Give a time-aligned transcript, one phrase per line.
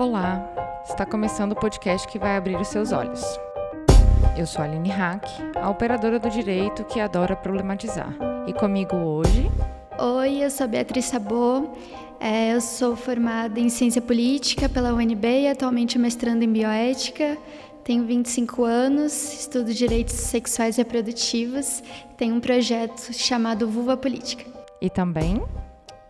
[0.00, 3.22] Olá, está começando o podcast que vai abrir os seus olhos.
[4.34, 8.16] Eu sou a Aline Hack, a operadora do direito que adora problematizar.
[8.46, 9.50] E comigo hoje.
[9.98, 11.76] Oi, eu sou Beatriz Sabô,
[12.18, 17.36] é, eu sou formada em Ciência Política pela UNB e atualmente mestrando em Bioética.
[17.84, 21.82] Tenho 25 anos, estudo Direitos Sexuais e Reprodutivos
[22.16, 24.46] tenho um projeto chamado Vulva Política.
[24.80, 25.42] E também?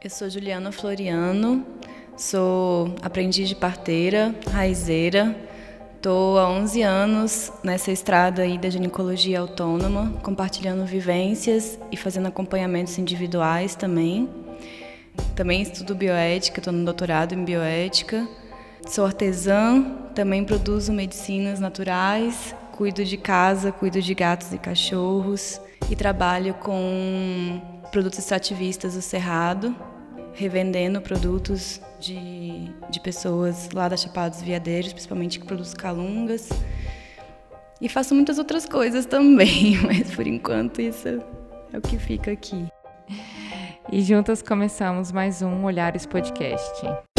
[0.00, 1.66] Eu sou Juliana Floriano,
[2.20, 5.34] Sou aprendiz de parteira, raizeira.
[5.96, 12.98] Estou há 11 anos nessa estrada aí da ginecologia autônoma, compartilhando vivências e fazendo acompanhamentos
[12.98, 14.28] individuais também.
[15.34, 18.28] Também estudo bioética, estou no doutorado em bioética.
[18.86, 19.82] Sou artesã,
[20.14, 25.58] também produzo medicinas naturais, cuido de casa, cuido de gatos e cachorros
[25.88, 29.74] e trabalho com produtos extrativistas do Cerrado,
[30.34, 36.48] revendendo produtos de, de pessoas lá da Chapada dos Veadeiros, principalmente que produzem calungas.
[37.80, 41.08] E faço muitas outras coisas também, mas por enquanto isso
[41.72, 42.66] é o que fica aqui.
[43.92, 47.09] E juntas começamos mais um Olhares Podcast.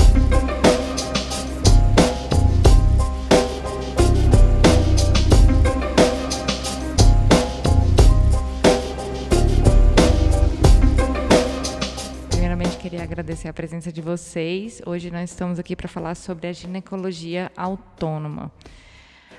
[12.92, 14.82] Queria agradecer a presença de vocês.
[14.86, 18.52] Hoje nós estamos aqui para falar sobre a ginecologia autônoma.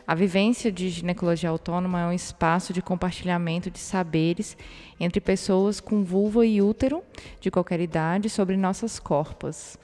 [0.06, 4.56] A vivência de ginecologia autônoma é um espaço de compartilhamento de saberes
[4.98, 7.05] entre pessoas com vulva e útero
[7.42, 9.78] de qualquer idade sobre nossas corpas.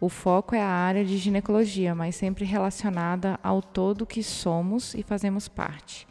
[0.00, 5.02] O foco é a área de ginecologia, mas sempre relacionada ao todo que somos e
[5.02, 6.08] fazemos parte.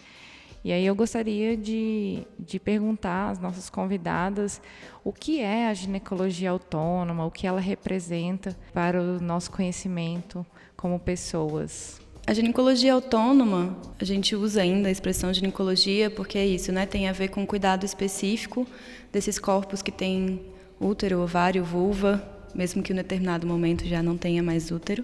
[0.64, 4.62] E aí eu gostaria de, de perguntar às nossas convidadas
[5.04, 11.00] o que é a ginecologia autônoma, o que ela representa para o nosso conhecimento como
[11.00, 12.02] pessoas.
[12.28, 16.86] A ginecologia autônoma, a gente usa ainda a expressão ginecologia porque é isso, né?
[16.86, 18.68] Tem a ver com cuidado específico
[19.12, 20.42] desses corpos que têm
[20.80, 22.24] útero, ovário, vulva,
[22.54, 25.04] mesmo que em um determinado momento já não tenha mais útero.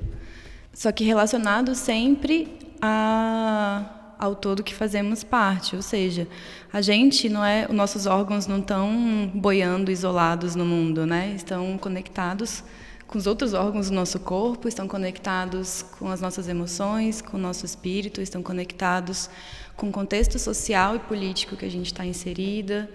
[0.74, 2.48] Só que relacionado sempre
[2.82, 6.28] a ao todo que fazemos parte, ou seja,
[6.72, 11.34] a gente não é, os nossos órgãos não estão boiando isolados no mundo, né?
[11.36, 12.64] Estão conectados
[13.08, 17.40] com os outros órgãos do nosso corpo, estão conectados com as nossas emoções, com o
[17.40, 19.30] nosso espírito, estão conectados
[19.76, 22.90] com o contexto social e político que a gente está inserida.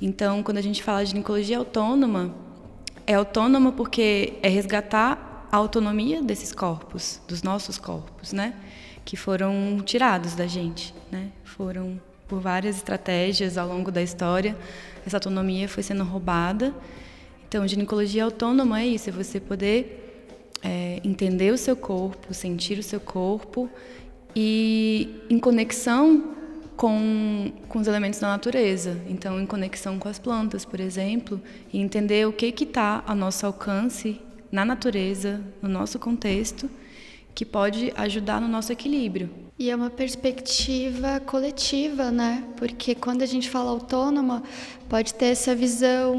[0.00, 2.34] Então, quando a gente fala de ginecologia autônoma,
[3.06, 8.54] é autônoma porque é resgatar a autonomia desses corpos, dos nossos corpos, né?
[9.06, 11.30] Que foram tirados da gente, né?
[11.44, 14.58] Foram por várias estratégias ao longo da história,
[15.06, 16.74] essa autonomia foi sendo roubada.
[17.48, 22.82] Então, ginecologia autônoma é isso, é você poder é, entender o seu corpo, sentir o
[22.82, 23.70] seu corpo
[24.34, 26.34] e em conexão
[26.76, 29.00] com, com os elementos da natureza.
[29.08, 31.40] Então, em conexão com as plantas, por exemplo,
[31.72, 36.68] e entender o que está a nosso alcance na natureza, no nosso contexto
[37.36, 39.28] que pode ajudar no nosso equilíbrio.
[39.58, 42.44] E é uma perspectiva coletiva, né?
[42.56, 44.42] Porque quando a gente fala autônoma,
[44.88, 46.14] pode ter essa visão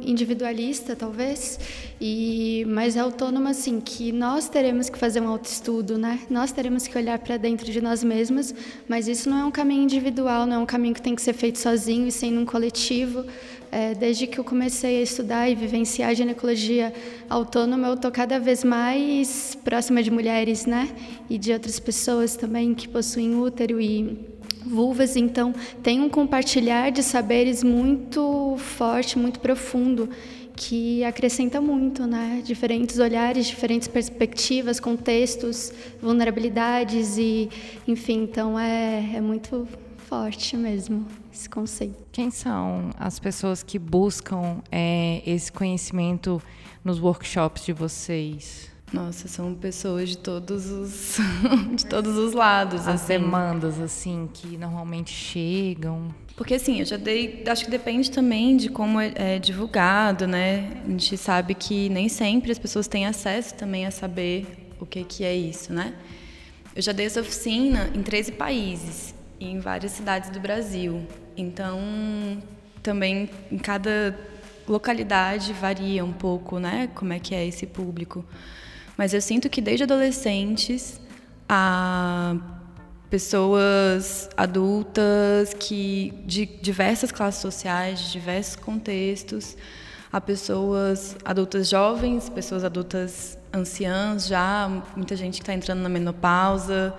[0.00, 1.58] individualista, talvez,
[2.00, 6.20] e mas é autônoma assim que nós teremos que fazer um autoestudo, né?
[6.30, 8.54] Nós teremos que olhar para dentro de nós mesmas,
[8.86, 11.34] mas isso não é um caminho individual, não é um caminho que tem que ser
[11.34, 13.24] feito sozinho e sem um coletivo.
[13.70, 16.92] É, desde que eu comecei a estudar e vivenciar a ginecologia
[17.28, 20.88] autônoma, eu estou cada vez mais próxima de mulheres, né?
[21.28, 24.26] E de outras pessoas também que possuem útero e
[24.64, 25.16] vulvas.
[25.16, 30.08] Então, tem um compartilhar de saberes muito forte, muito profundo,
[30.56, 32.42] que acrescenta muito, né?
[32.44, 37.48] Diferentes olhares, diferentes perspectivas, contextos, vulnerabilidades e,
[37.86, 39.68] enfim, então é, é muito
[40.08, 41.94] forte mesmo esse conceito.
[42.10, 46.42] Quem são as pessoas que buscam é, esse conhecimento
[46.82, 48.70] nos workshops de vocês?
[48.90, 51.18] Nossa, são pessoas de todos os
[51.76, 53.06] de todos os lados, as assim.
[53.06, 56.08] demandas assim que normalmente chegam.
[56.34, 60.80] Porque assim, eu já dei, acho que depende também de como é, é divulgado, né?
[60.86, 64.46] A gente sabe que nem sempre as pessoas têm acesso também a saber
[64.80, 65.94] o que que é isso, né?
[66.74, 71.06] Eu já dei essa oficina em 13 países em várias cidades do Brasil.
[71.36, 71.78] Então,
[72.82, 74.18] também em cada
[74.66, 78.24] localidade varia um pouco, né, como é que é esse público.
[78.96, 81.00] Mas eu sinto que desde adolescentes
[81.48, 82.36] a
[83.08, 89.56] pessoas adultas que de diversas classes sociais, de diversos contextos,
[90.12, 96.94] a pessoas adultas jovens, pessoas adultas anciãs já, muita gente que está entrando na menopausa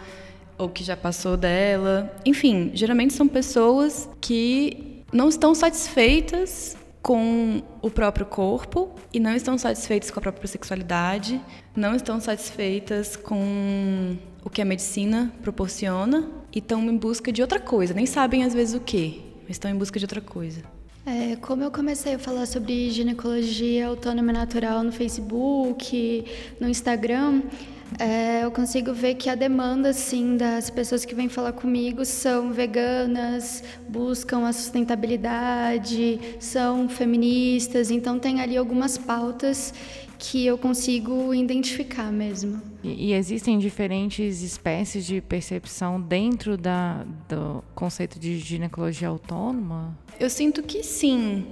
[0.59, 2.13] ou que já passou dela.
[2.25, 9.57] Enfim, geralmente são pessoas que não estão satisfeitas com o próprio corpo e não estão
[9.57, 11.41] satisfeitas com a própria sexualidade,
[11.75, 17.59] não estão satisfeitas com o que a medicina proporciona e estão em busca de outra
[17.59, 20.61] coisa, nem sabem às vezes o que, mas estão em busca de outra coisa.
[21.05, 26.25] É, como eu comecei a falar sobre ginecologia autônoma natural no Facebook,
[26.59, 27.41] no Instagram,
[27.97, 32.51] é, eu consigo ver que a demanda, sim, das pessoas que vêm falar comigo são
[32.51, 39.73] veganas, buscam a sustentabilidade, são feministas, então tem ali algumas pautas
[40.19, 42.61] que eu consigo identificar mesmo.
[42.83, 49.97] E, e existem diferentes espécies de percepção dentro da, do conceito de ginecologia autônoma?
[50.19, 51.45] Eu sinto que sim.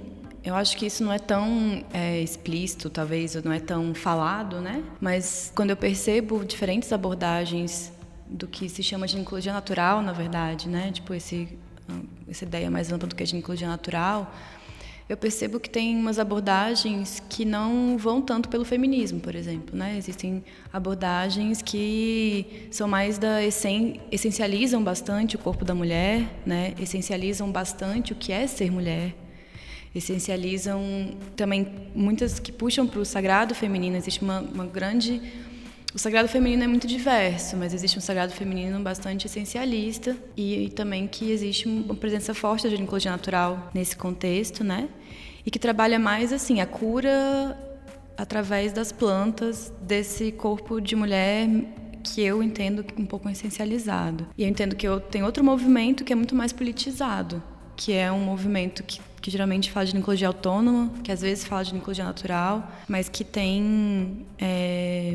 [0.48, 4.62] Eu acho que isso não é tão é, explícito, talvez, ou não é tão falado,
[4.62, 4.82] né?
[4.98, 7.92] Mas quando eu percebo diferentes abordagens
[8.26, 10.90] do que se chama de ginecologia natural, na verdade, né?
[10.90, 11.46] Tipo, esse,
[12.26, 14.34] essa ideia mais ampla do que é ginecologia natural,
[15.06, 19.98] eu percebo que tem umas abordagens que não vão tanto pelo feminismo, por exemplo, né?
[19.98, 20.42] Existem
[20.72, 26.72] abordagens que são mais da essen, essencializam bastante o corpo da mulher, né?
[26.80, 29.14] Essencializam bastante o que é ser mulher,
[29.98, 33.96] essencializam também muitas que puxam para o sagrado feminino.
[33.96, 35.20] Existe uma, uma grande
[35.94, 40.68] o sagrado feminino é muito diverso, mas existe um sagrado feminino bastante essencialista e, e,
[40.68, 44.88] também que existe uma presença forte da ginecologia natural nesse contexto, né?
[45.46, 47.56] E que trabalha mais assim a cura
[48.18, 51.48] através das plantas desse corpo de mulher
[52.02, 54.26] que eu entendo um pouco essencializado.
[54.36, 57.42] E eu entendo que eu tenho outro movimento que é muito mais politizado,
[57.76, 61.62] que é um movimento que, que geralmente fala de ginecologia autônoma, que às vezes fala
[61.62, 65.14] de ginecologia natural, mas que tem é,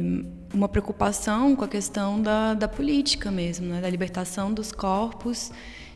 [0.53, 3.81] uma preocupação com a questão da, da política mesmo, né?
[3.81, 5.51] da libertação dos corpos,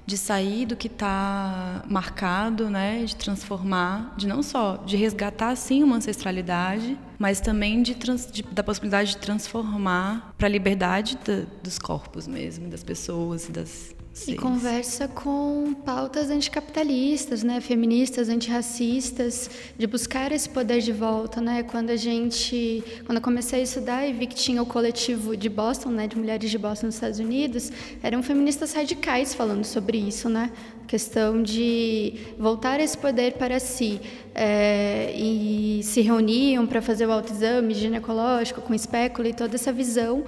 [0.06, 3.04] de sair do que está marcado, né?
[3.04, 8.42] de transformar, de não só de resgatar sim uma ancestralidade, mas também de, trans, de
[8.44, 14.31] da possibilidade de transformar para a liberdade da, dos corpos mesmo, das pessoas das Sim.
[14.31, 19.48] E conversa com pautas anticapitalistas, né, feministas, antirracistas,
[19.78, 21.62] de buscar esse poder de volta, né?
[21.62, 25.48] Quando a gente, quando eu comecei a estudar e vi que tinha o coletivo de
[25.48, 27.72] Boston, né, de mulheres de Boston nos Estados Unidos,
[28.02, 30.52] eram feministas radicais falando sobre isso, né?
[30.88, 34.00] questão de voltar esse poder para si
[34.34, 40.24] é, e se reuniam para fazer o autoexame ginecológico com espécula e toda essa visão,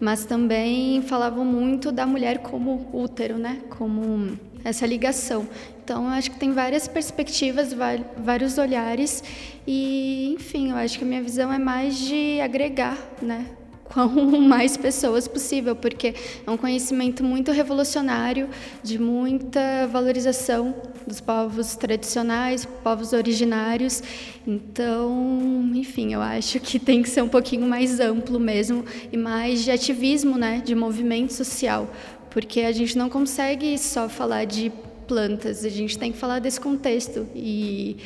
[0.00, 3.60] mas também falavam muito da mulher como útero, né?
[3.70, 5.46] Como essa ligação.
[5.82, 7.74] Então, eu acho que tem várias perspectivas,
[8.16, 9.22] vários olhares
[9.66, 13.46] e, enfim, eu acho que a minha visão é mais de agregar, né?
[13.84, 14.06] Com
[14.40, 16.14] mais pessoas possível, porque
[16.46, 18.48] é um conhecimento muito revolucionário,
[18.82, 20.74] de muita valorização
[21.06, 24.02] dos povos tradicionais, povos originários.
[24.46, 29.62] Então, enfim, eu acho que tem que ser um pouquinho mais amplo mesmo e mais
[29.62, 31.90] de ativismo, né, de movimento social,
[32.30, 34.72] porque a gente não consegue só falar de
[35.06, 37.96] plantas, a gente tem que falar desse contexto e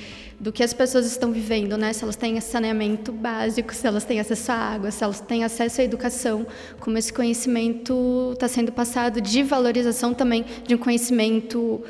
[0.41, 1.93] do que as pessoas estão vivendo, né?
[1.93, 5.81] Se elas têm saneamento básico, se elas têm acesso à água, se elas têm acesso
[5.81, 6.47] à educação,
[6.79, 11.83] como esse conhecimento está sendo passado de valorização também de um conhecimento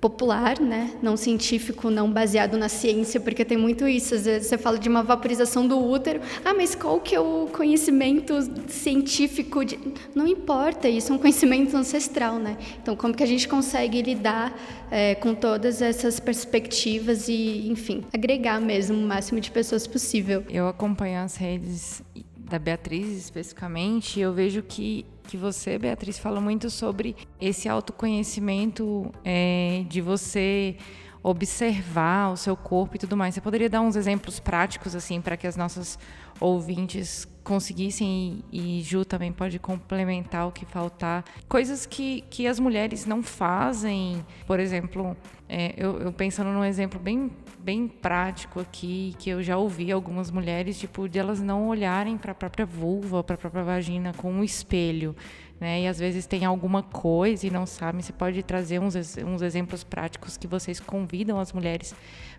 [0.00, 0.92] popular, né?
[1.02, 4.14] não científico, não baseado na ciência, porque tem muito isso.
[4.14, 7.48] Às vezes você fala de uma vaporização do útero, ah, mas qual que é o
[7.52, 8.34] conhecimento
[8.68, 9.64] científico?
[9.64, 9.78] De...
[10.14, 12.56] Não importa, isso é um conhecimento ancestral, né?
[12.82, 14.56] Então, como que a gente consegue lidar
[14.90, 20.44] é, com todas essas perspectivas e, enfim, agregar mesmo o máximo de pessoas possível?
[20.48, 22.02] Eu acompanho as redes
[22.36, 29.84] da Beatriz especificamente, eu vejo que que você, Beatriz, fala muito sobre esse autoconhecimento é,
[29.86, 30.74] de você
[31.22, 33.34] observar o seu corpo e tudo mais.
[33.34, 35.98] Você poderia dar uns exemplos práticos assim para que as nossas
[36.40, 41.22] ouvintes conseguissem e, e Ju também pode complementar o que faltar.
[41.46, 45.14] Coisas que, que as mulheres não fazem, por exemplo,
[45.46, 47.30] é, eu, eu, pensando num exemplo bem,
[47.68, 52.32] bem prático aqui, que eu já ouvi algumas mulheres, tipo, de elas não olharem para
[52.32, 55.14] a própria vulva, para a própria vagina com um espelho.
[55.60, 55.82] Né?
[55.82, 58.00] E às vezes tem alguma coisa e não sabem.
[58.00, 61.94] Você pode trazer uns, uns exemplos práticos que vocês convidam as mulheres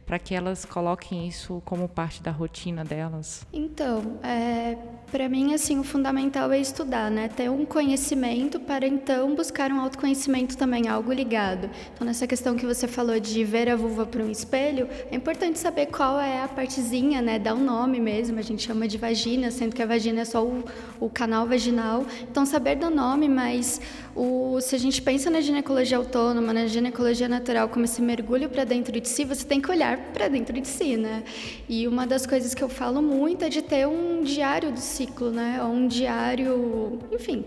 [0.09, 3.45] para que elas coloquem isso como parte da rotina delas?
[3.53, 4.75] Então, é,
[5.11, 7.27] para mim, assim, o fundamental é estudar, né?
[7.27, 11.69] Ter um conhecimento para então buscar um autoconhecimento também, algo ligado.
[11.93, 15.59] Então, nessa questão que você falou de ver a vulva por um espelho, é importante
[15.59, 17.37] saber qual é a partezinha, né?
[17.37, 20.43] Dar um nome mesmo, a gente chama de vagina, sendo que a vagina é só
[20.43, 20.63] o,
[20.99, 22.03] o canal vaginal.
[22.23, 23.79] Então, saber do nome, mas
[24.15, 28.63] o, se a gente pensa na ginecologia autônoma, na ginecologia natural, como esse mergulho para
[28.63, 31.23] dentro de si, você tem que olhar para dentro de si, né?
[31.67, 35.31] E uma das coisas que eu falo muito é de ter um diário do ciclo,
[35.31, 35.61] né?
[35.63, 37.45] Um diário, enfim,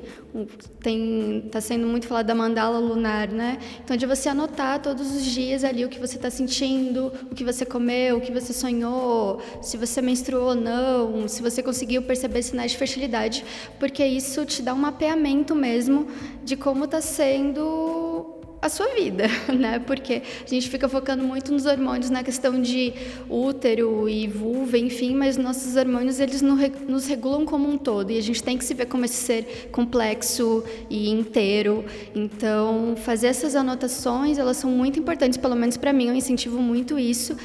[0.81, 3.59] tem está sendo muito falado da mandala lunar, né?
[3.85, 7.45] Então de você anotar todos os dias ali o que você está sentindo, o que
[7.45, 12.43] você comeu, o que você sonhou, se você menstruou ou não, se você conseguiu perceber
[12.43, 13.45] sinais de fertilidade,
[13.79, 16.07] porque isso te dá um mapeamento mesmo
[16.45, 18.32] de como está sendo
[18.63, 19.81] a sua vida, né?
[19.81, 22.95] Porque a gente fica focando muito nos hormônios, na questão de
[23.29, 28.23] útero e vulva, enfim, mas nossos hormônios eles nos regulam como um todo e a
[28.23, 31.85] gente tem que se ver como esse ser complexo e inteiro.
[32.15, 36.97] Então, fazer essas anotações, elas são muito importantes, pelo menos para mim, eu incentivo muito
[36.97, 37.37] isso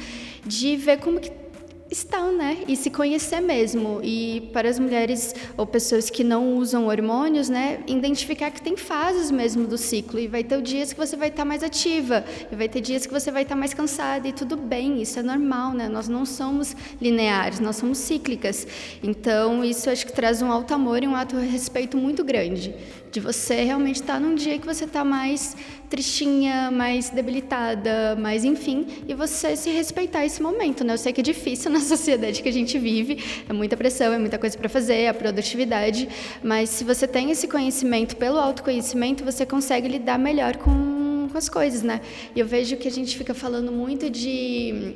[0.46, 1.47] de ver como que
[1.90, 2.58] estão, né?
[2.68, 4.00] E se conhecer mesmo.
[4.02, 7.80] E para as mulheres ou pessoas que não usam hormônios, né?
[7.86, 10.18] Identificar que tem fases mesmo do ciclo.
[10.18, 12.24] E vai ter dias que você vai estar mais ativa.
[12.50, 14.28] E vai ter dias que você vai estar mais cansada.
[14.28, 15.88] E tudo bem, isso é normal, né?
[15.88, 18.66] Nós não somos lineares, nós somos cíclicas.
[19.02, 22.74] Então, isso acho que traz um alto amor e um alto respeito muito grande
[23.10, 25.56] de você realmente estar tá num dia que você está mais
[25.88, 30.92] tristinha, mais debilitada, mais enfim, e você se respeitar esse momento, né?
[30.92, 34.18] Eu sei que é difícil na sociedade que a gente vive, é muita pressão, é
[34.18, 36.08] muita coisa para fazer, a produtividade,
[36.42, 41.48] mas se você tem esse conhecimento pelo autoconhecimento, você consegue lidar melhor com, com as
[41.48, 42.00] coisas, né?
[42.34, 44.94] E eu vejo que a gente fica falando muito de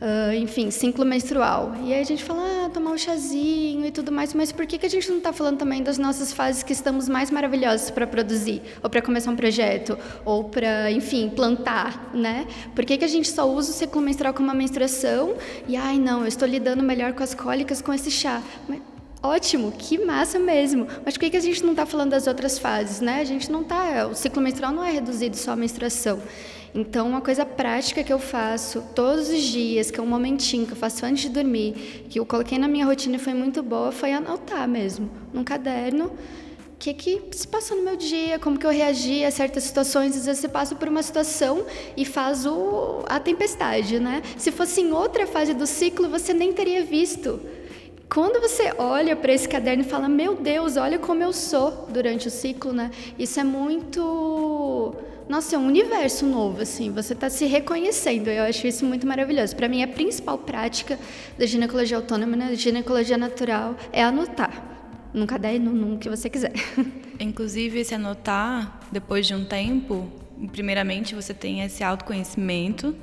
[0.00, 1.74] Uh, enfim, ciclo menstrual.
[1.82, 4.78] E aí a gente fala, ah, tomar um chazinho e tudo mais, mas por que,
[4.78, 8.06] que a gente não está falando também das nossas fases que estamos mais maravilhosas para
[8.06, 12.46] produzir, ou para começar um projeto, ou para, enfim, plantar, né?
[12.76, 15.34] Por que, que a gente só usa o ciclo menstrual como uma menstruação
[15.66, 18.40] e, ai, não, eu estou lidando melhor com as cólicas com esse chá?
[18.68, 18.80] Mas,
[19.20, 20.86] Ótimo, que massa mesmo.
[21.04, 23.20] Mas por que, que a gente não está falando das outras fases, né?
[23.20, 24.06] A gente não está.
[24.06, 26.20] O ciclo menstrual não é reduzido só à menstruação.
[26.74, 30.72] Então, uma coisa prática que eu faço todos os dias, que é um momentinho que
[30.72, 33.90] eu faço antes de dormir, que eu coloquei na minha rotina e foi muito boa,
[33.90, 38.64] foi anotar mesmo, num caderno, o que, que se passou no meu dia, como que
[38.64, 40.16] eu reagi a certas situações.
[40.16, 41.64] Às vezes você passa por uma situação
[41.96, 44.22] e faz o, a tempestade, né?
[44.36, 47.40] Se fosse em outra fase do ciclo, você nem teria visto.
[48.08, 52.28] Quando você olha para esse caderno e fala, meu Deus, olha como eu sou durante
[52.28, 52.92] o ciclo, né?
[53.18, 54.94] Isso é muito
[55.28, 58.28] nossa, é um universo novo, assim, você está se reconhecendo.
[58.28, 59.54] Eu acho isso muito maravilhoso.
[59.54, 60.98] Para mim, a principal prática
[61.38, 64.64] da ginecologia autônoma, né, da ginecologia natural, é anotar.
[65.12, 66.52] Num caderno, num que você quiser.
[67.20, 70.10] Inclusive, esse anotar, depois de um tempo,
[70.52, 72.94] primeiramente você tem esse autoconhecimento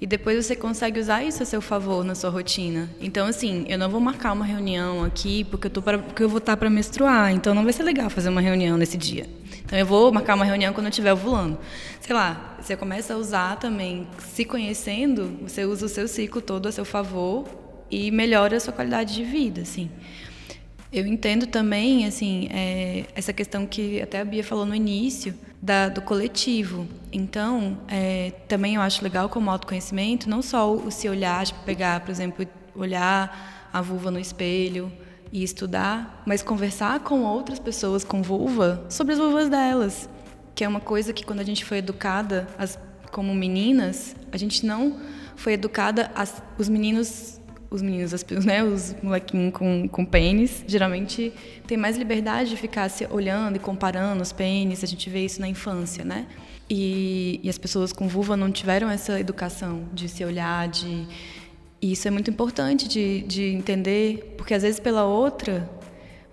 [0.00, 2.88] e depois você consegue usar isso a seu favor na sua rotina.
[3.00, 6.28] Então, assim, eu não vou marcar uma reunião aqui porque eu, tô pra, porque eu
[6.28, 9.26] vou estar para menstruar, então não vai ser legal fazer uma reunião nesse dia.
[9.70, 11.56] Então, eu vou marcar uma reunião quando eu estiver ovulando.
[12.00, 16.66] Sei lá, você começa a usar também, se conhecendo, você usa o seu ciclo todo
[16.66, 17.46] a seu favor
[17.88, 19.88] e melhora a sua qualidade de vida, assim.
[20.92, 25.88] Eu entendo também, assim, é, essa questão que até a Bia falou no início, da,
[25.88, 26.88] do coletivo.
[27.12, 32.00] Então, é, também eu acho legal como autoconhecimento, não só o, se olhar, tipo, pegar,
[32.00, 34.90] por exemplo, olhar a vulva no espelho
[35.32, 40.08] e estudar, mas conversar com outras pessoas com vulva sobre as vulvas delas,
[40.54, 42.78] que é uma coisa que quando a gente foi educada as,
[43.10, 44.98] como meninas, a gente não
[45.36, 51.32] foi educada, as, os meninos os meninos, as, né, os molequinhos com, com pênis, geralmente
[51.66, 55.40] tem mais liberdade de ficar se olhando e comparando os pênis, a gente vê isso
[55.40, 56.26] na infância, né?
[56.68, 61.06] E, e as pessoas com vulva não tiveram essa educação de se olhar, de...
[61.82, 65.68] E isso é muito importante de, de entender, porque às vezes pela outra,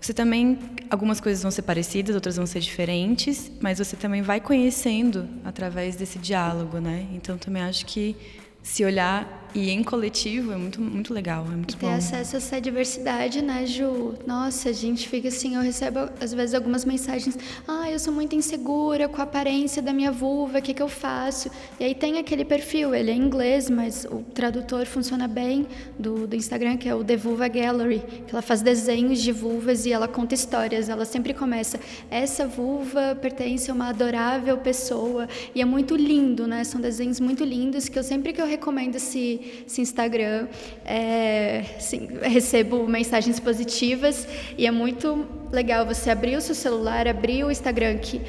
[0.00, 0.58] você também,
[0.90, 5.96] algumas coisas vão ser parecidas, outras vão ser diferentes, mas você também vai conhecendo através
[5.96, 7.06] desse diálogo, né?
[7.14, 8.14] Então também acho que
[8.62, 11.92] se olhar e em coletivo é muito, muito legal, é muito e ter bom.
[11.92, 14.14] acesso a essa diversidade, né, Ju?
[14.26, 18.34] Nossa, a gente fica assim, eu recebo às vezes algumas mensagens, ah, eu sou muito
[18.34, 21.50] insegura com a aparência da minha vulva, o que, que eu faço?
[21.80, 25.66] E aí tem aquele perfil, ele é inglês, mas o tradutor funciona bem
[25.98, 29.86] do, do Instagram, que é o The Vulva Gallery, que ela faz desenhos de vulvas
[29.86, 35.60] e ela conta histórias, ela sempre começa, essa vulva pertence a uma adorável pessoa, e
[35.60, 39.37] é muito lindo, né, são desenhos muito lindos, que eu sempre que eu recomendo esse
[39.66, 40.48] esse, Instagram,
[40.84, 44.26] é, sim, recebo mensagens positivas
[44.56, 48.20] e é muito legal você abrir o seu celular, abrir o Instagram que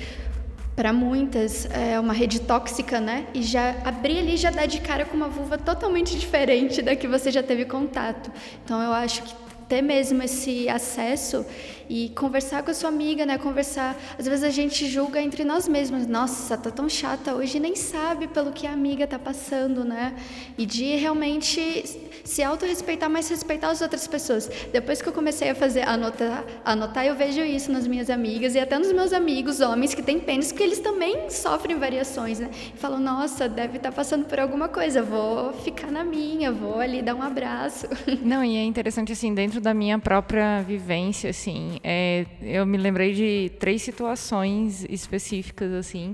[0.76, 3.28] para muitas é uma rede tóxica, né?
[3.34, 7.06] E já abrir ali já dá de cara com uma vulva totalmente diferente da que
[7.06, 8.32] você já teve contato.
[8.64, 9.34] Então eu acho que
[9.68, 11.46] ter mesmo esse acesso
[11.90, 13.38] e conversar com a sua amiga, né?
[13.40, 13.98] Conversar.
[14.18, 16.06] Às vezes a gente julga entre nós mesmos.
[16.06, 20.16] Nossa, tá tão chata hoje, nem sabe pelo que a amiga tá passando, né?
[20.58, 24.50] E de realmente se autorrespeitar, mas respeitar as outras pessoas.
[24.72, 28.60] Depois que eu comecei a fazer, anotar, anotar, eu vejo isso nas minhas amigas e
[28.60, 32.52] até nos meus amigos, homens que têm pênis, porque eles também sofrem variações, né?
[32.76, 36.80] E falam, nossa, deve estar tá passando por alguma coisa, vou ficar na minha, vou
[36.80, 37.88] ali dar um abraço.
[38.22, 43.14] Não, e é interessante, assim, dentro da minha própria vivência, assim, é, eu me lembrei
[43.14, 46.14] de três situações específicas, assim,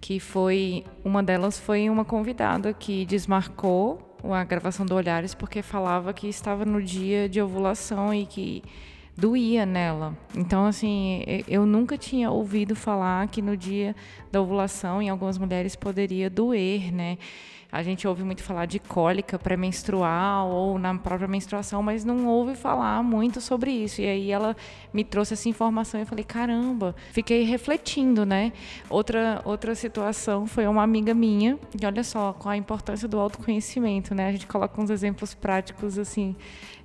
[0.00, 6.12] que foi, uma delas foi uma convidada que desmarcou a gravação do Olhares porque falava
[6.12, 8.62] que estava no dia de ovulação e que
[9.16, 10.16] doía nela.
[10.34, 13.94] Então, assim, eu nunca tinha ouvido falar que no dia
[14.30, 17.18] da ovulação, em algumas mulheres, poderia doer, né?
[17.74, 22.54] A gente ouve muito falar de cólica pré-menstrual ou na própria menstruação, mas não ouve
[22.54, 24.00] falar muito sobre isso.
[24.00, 24.56] E aí ela
[24.92, 28.52] me trouxe essa informação e eu falei, caramba, fiquei refletindo, né?
[28.88, 34.14] Outra, outra situação foi uma amiga minha, e olha só qual a importância do autoconhecimento,
[34.14, 34.28] né?
[34.28, 36.36] A gente coloca uns exemplos práticos, assim,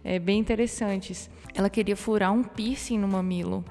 [0.04, 1.30] é, bem interessantes.
[1.54, 3.64] Ela queria furar um piercing no mamilo.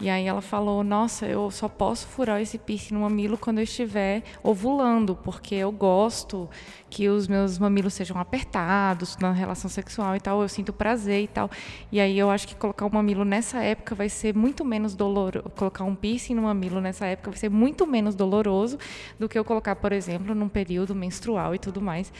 [0.00, 3.64] E aí ela falou: Nossa, eu só posso furar esse piercing no mamilo quando eu
[3.64, 6.48] estiver ovulando, porque eu gosto
[6.90, 11.28] que os meus mamilos sejam apertados na relação sexual e tal, eu sinto prazer e
[11.28, 11.50] tal.
[11.92, 15.48] E aí eu acho que colocar o mamilo nessa época vai ser muito menos doloroso.
[15.50, 18.78] Colocar um piercing no mamilo nessa época vai ser muito menos doloroso
[19.18, 22.12] do que eu colocar, por exemplo, num período menstrual e tudo mais.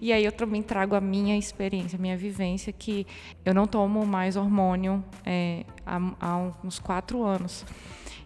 [0.00, 3.06] E aí eu também trago a minha experiência, a minha vivência, que
[3.44, 7.64] eu não tomo mais hormônio é, há, há uns quatro anos.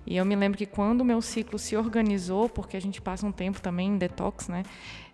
[0.06, 3.26] E eu me lembro que quando o meu ciclo se organizou, porque a gente passa
[3.26, 4.62] um tempo também em detox, né?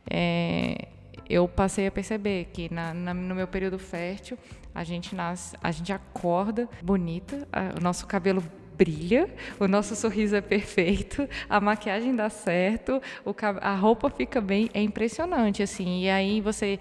[0.09, 0.89] É,
[1.29, 4.37] eu passei a perceber que na, na, no meu período fértil
[4.75, 8.43] a gente nasce, a gente acorda bonita, a, o nosso cabelo
[8.77, 9.29] brilha,
[9.61, 14.83] o nosso sorriso é perfeito, a maquiagem dá certo, o, a roupa fica bem, é
[14.83, 16.03] impressionante assim.
[16.03, 16.81] E aí você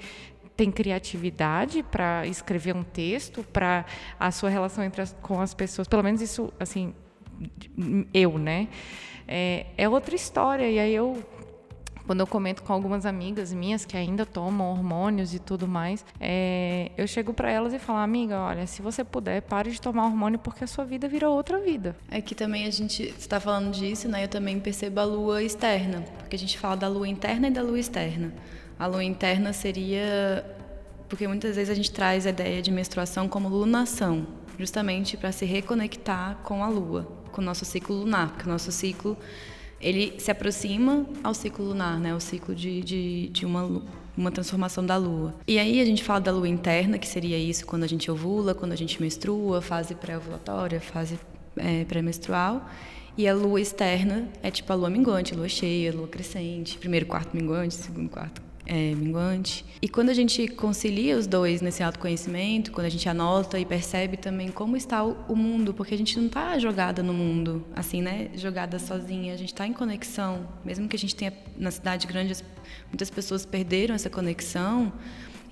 [0.55, 3.85] tem criatividade para escrever um texto, para
[4.19, 6.93] a sua relação entre as, com as pessoas, pelo menos isso, assim,
[8.13, 8.67] eu, né?
[9.27, 10.69] É, é outra história.
[10.69, 11.23] E aí eu
[12.05, 16.91] quando eu comento com algumas amigas minhas que ainda tomam hormônios e tudo mais, é,
[16.97, 20.39] eu chego para elas e falo, amiga, olha, se você puder, pare de tomar hormônio
[20.39, 21.95] porque a sua vida virou outra vida.
[22.09, 24.23] É que também a gente está falando disso, né?
[24.23, 27.61] Eu também percebo a lua externa, porque a gente fala da lua interna e da
[27.61, 28.33] lua externa.
[28.77, 30.43] A lua interna seria
[31.11, 34.25] porque muitas vezes a gente traz a ideia de menstruação como lunação,
[34.57, 38.71] justamente para se reconectar com a lua, com o nosso ciclo lunar, porque o nosso
[38.71, 39.17] ciclo
[39.81, 42.13] ele se aproxima ao ciclo lunar, né?
[42.15, 43.81] O ciclo de, de, de uma,
[44.15, 45.33] uma transformação da lua.
[45.47, 48.53] E aí a gente fala da lua interna, que seria isso quando a gente ovula,
[48.53, 51.19] quando a gente menstrua, fase pré-ovulatória, fase
[51.57, 52.69] é, pré-menstrual.
[53.17, 57.35] E a lua externa é tipo a lua minguante, lua cheia, lua crescente, primeiro quarto
[57.35, 59.65] minguante, segundo quarto é, minguante.
[59.81, 64.17] E quando a gente concilia os dois nesse autoconhecimento, quando a gente anota e percebe
[64.17, 68.29] também como está o, mundo, porque a gente não está jogada no mundo, assim, né?
[68.35, 70.47] Jogada sozinha, a gente está em conexão.
[70.63, 72.35] Mesmo que a gente tenha na cidade grande,
[72.89, 74.93] muitas pessoas perderam essa conexão,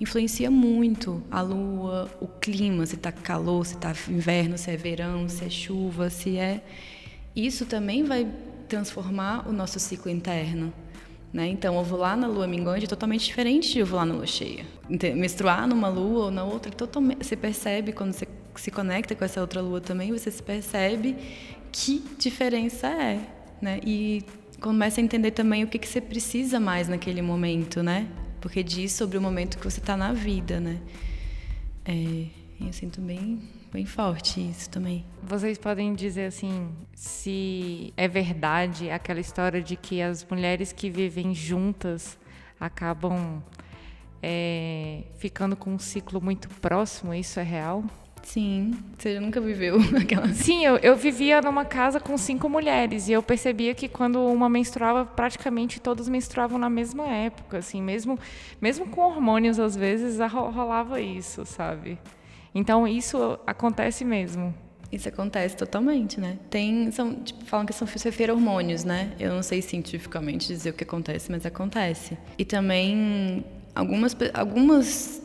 [0.00, 5.28] influencia muito a lua, o clima, se está calor, se está inverno, se é verão,
[5.28, 6.62] se é chuva, se é.
[7.34, 8.26] Isso também vai
[8.68, 10.72] transformar o nosso ciclo interno.
[11.32, 11.48] Né?
[11.48, 14.64] Então, ovular na lua minguante é totalmente diferente de ovular na lua cheia.
[15.14, 19.40] Menstruar numa lua ou na outra, totalmente, você percebe, quando você se conecta com essa
[19.40, 21.16] outra lua também, você se percebe
[21.70, 23.20] que diferença é.
[23.62, 23.78] Né?
[23.84, 24.24] E
[24.60, 28.08] começa a entender também o que, que você precisa mais naquele momento, né?
[28.40, 30.78] Porque diz sobre o momento que você está na vida, né?
[31.84, 32.26] É,
[32.60, 33.40] eu sinto bem
[33.72, 35.04] bem forte isso também.
[35.22, 41.34] Vocês podem dizer assim, se é verdade aquela história de que as mulheres que vivem
[41.34, 42.18] juntas
[42.58, 43.42] acabam
[44.22, 47.84] é, ficando com um ciclo muito próximo, isso é real?
[48.22, 50.28] Sim, você nunca viveu aquela.
[50.34, 54.48] Sim, eu, eu vivia numa casa com cinco mulheres e eu percebia que quando uma
[54.48, 58.18] menstruava, praticamente todas menstruavam na mesma época, assim, mesmo,
[58.60, 61.98] mesmo com hormônios às vezes rolava isso, sabe?
[62.54, 64.54] Então isso acontece mesmo.
[64.92, 66.36] Isso acontece totalmente, né?
[66.50, 69.12] Tem, são, tipo, falam que são feromônios, né?
[69.20, 72.18] Eu não sei cientificamente dizer o que acontece, mas acontece.
[72.36, 75.22] E também algumas, algumas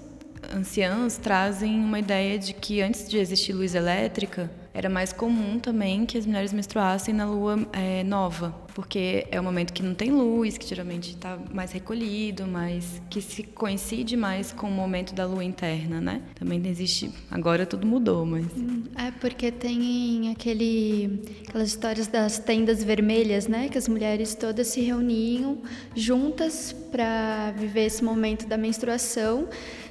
[0.54, 6.06] anciãs trazem uma ideia de que antes de existir luz elétrica, era mais comum também
[6.06, 10.12] que as mulheres menstruassem na lua é, nova, porque é o momento que não tem
[10.12, 15.26] luz, que geralmente está mais recolhido, mas que se coincide mais com o momento da
[15.26, 16.22] lua interna, né?
[16.36, 17.10] Também existe.
[17.32, 18.46] Agora tudo mudou, mas.
[18.58, 23.70] Hum, é porque tem aquele, aquelas histórias das tendas vermelhas, né?
[23.70, 25.60] Que as mulheres todas se reuniam
[25.96, 29.48] juntas para viver esse momento da menstruação.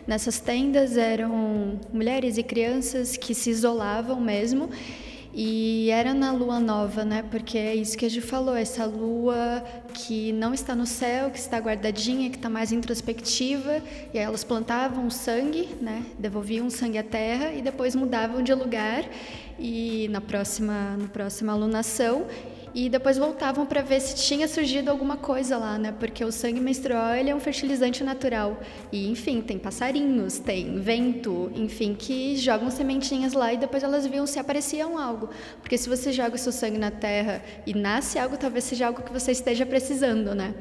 [0.07, 4.69] Nessas tendas eram mulheres e crianças que se isolavam mesmo
[5.37, 7.25] e era na lua nova, né?
[7.29, 11.39] Porque é isso que a gente falou, essa lua que não está no céu, que
[11.39, 13.83] está guardadinha, que está mais introspectiva.
[14.13, 16.05] E aí elas plantavam sangue, né?
[16.19, 19.05] Devolviam sangue à terra e depois mudavam de lugar.
[19.59, 22.27] E na próxima, na próxima alunação
[22.75, 25.95] e depois voltavam para ver se tinha surgido alguma coisa lá, né?
[25.97, 28.61] Porque o sangue menstrual ele é um fertilizante natural
[28.91, 34.27] e, enfim, tem passarinhos, tem vento, enfim, que jogam sementinhas lá e depois elas viam
[34.27, 35.31] se apareciam algo.
[35.61, 39.03] Porque se você joga o seu sangue na terra e nasce algo, talvez seja algo
[39.03, 40.53] que você esteja precisando, né?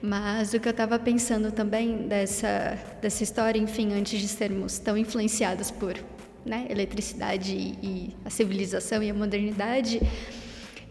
[0.00, 4.96] Mas o que eu estava pensando também dessa dessa história, enfim, antes de sermos tão
[4.96, 5.94] influenciados por
[6.44, 10.00] né, eletricidade e a civilização e a modernidade,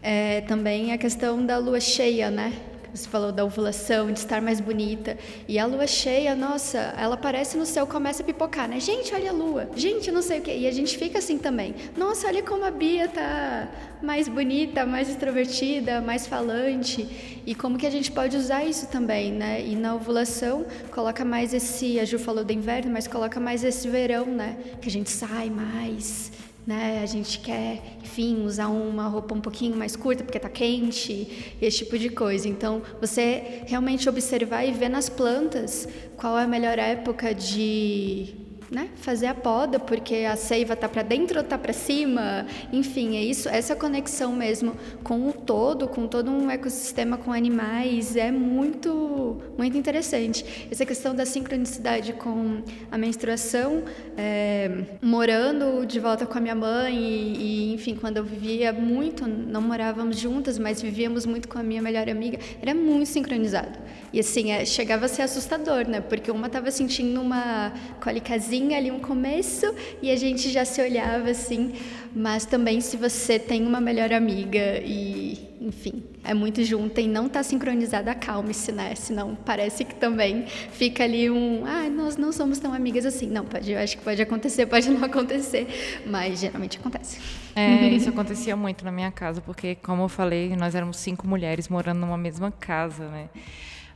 [0.02, 2.52] é, também a questão da lua cheia, né?
[2.92, 5.16] Você falou da ovulação, de estar mais bonita.
[5.46, 8.80] E a lua cheia, nossa, ela aparece no céu, começa a pipocar, né?
[8.80, 9.70] Gente, olha a lua.
[9.76, 10.56] Gente, não sei o quê.
[10.56, 11.74] E a gente fica assim também.
[11.96, 13.68] Nossa, olha como a Bia tá
[14.02, 17.40] mais bonita, mais extrovertida, mais falante.
[17.46, 19.64] E como que a gente pode usar isso também, né?
[19.64, 23.88] E na ovulação, coloca mais esse, a Ju falou do inverno, mas coloca mais esse
[23.88, 24.56] verão, né?
[24.80, 26.32] Que a gente sai mais,
[26.66, 27.00] né?
[27.02, 31.78] A gente quer, enfim, usar uma roupa um pouquinho mais curta porque está quente, esse
[31.78, 32.48] tipo de coisa.
[32.48, 38.34] Então, você realmente observar e ver nas plantas qual é a melhor época de
[38.70, 43.16] né, fazer a poda, porque a seiva está para dentro ou está para cima, enfim,
[43.16, 48.30] é isso, essa conexão mesmo com o todo, com todo um ecossistema com animais, é
[48.30, 50.68] muito, muito interessante.
[50.70, 53.82] Essa questão da sincronicidade com a menstruação,
[54.16, 59.26] é, morando de volta com a minha mãe e, e, enfim, quando eu vivia muito,
[59.26, 63.78] não morávamos juntas, mas vivíamos muito com a minha melhor amiga, era muito sincronizado.
[64.12, 66.00] E assim, é, chegava a ser assustador, né?
[66.00, 71.30] Porque uma estava sentindo uma colicazinha ali, um começo, e a gente já se olhava
[71.30, 71.72] assim.
[72.14, 77.26] Mas também, se você tem uma melhor amiga e, enfim, é muito junta e não
[77.26, 78.96] está sincronizada, acalme-se, né?
[78.96, 81.64] Senão parece que também fica ali um.
[81.64, 83.28] Ah, nós não somos tão amigas assim.
[83.28, 85.68] Não, pode, eu acho que pode acontecer, pode não acontecer,
[86.04, 87.20] mas geralmente acontece.
[87.54, 91.68] É, isso acontecia muito na minha casa, porque, como eu falei, nós éramos cinco mulheres
[91.68, 93.28] morando numa mesma casa, né?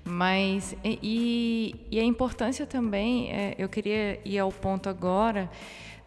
[0.05, 5.51] Mas, e, e a importância também, é, eu queria ir ao ponto agora,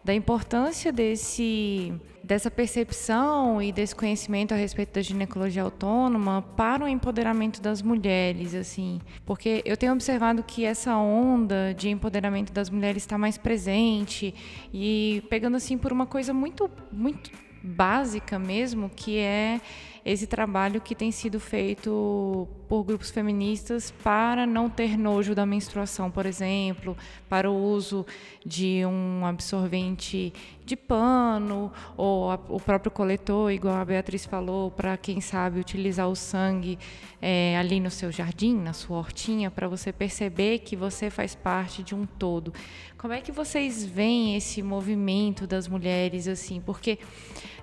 [0.04, 6.88] da importância desse, dessa percepção e desse conhecimento a respeito da ginecologia autônoma para o
[6.88, 13.02] empoderamento das mulheres, assim, porque eu tenho observado que essa onda de empoderamento das mulheres
[13.02, 14.34] está mais presente
[14.72, 17.30] e pegando assim por uma coisa muito, muito
[17.62, 19.60] básica mesmo, que é
[20.04, 26.10] esse trabalho que tem sido feito por grupos feministas para não ter nojo da menstruação,
[26.10, 26.96] por exemplo,
[27.28, 28.06] para o uso
[28.44, 30.32] de um absorvente
[30.64, 36.08] de pano ou a, o próprio coletor, igual a Beatriz falou, para quem sabe utilizar
[36.08, 36.78] o sangue
[37.22, 41.82] é, ali no seu jardim, na sua hortinha, para você perceber que você faz parte
[41.82, 42.52] de um todo.
[42.98, 46.60] Como é que vocês veem esse movimento das mulheres assim?
[46.60, 46.98] Porque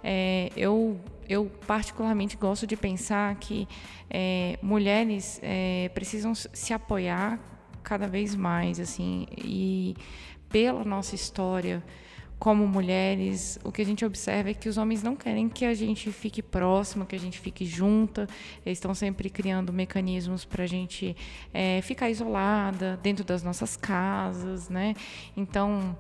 [0.06, 3.68] é, eu eu particularmente gosto de pensar que
[4.08, 7.40] é, mulheres é, precisam se apoiar
[7.82, 9.96] cada vez mais, assim, e
[10.50, 11.84] pela nossa história
[12.38, 15.74] como mulheres, o que a gente observa é que os homens não querem que a
[15.74, 18.28] gente fique próximo, que a gente fique junta.
[18.66, 21.16] Eles estão sempre criando mecanismos para a gente
[21.54, 24.94] é, ficar isolada dentro das nossas casas, né?
[25.36, 25.98] Então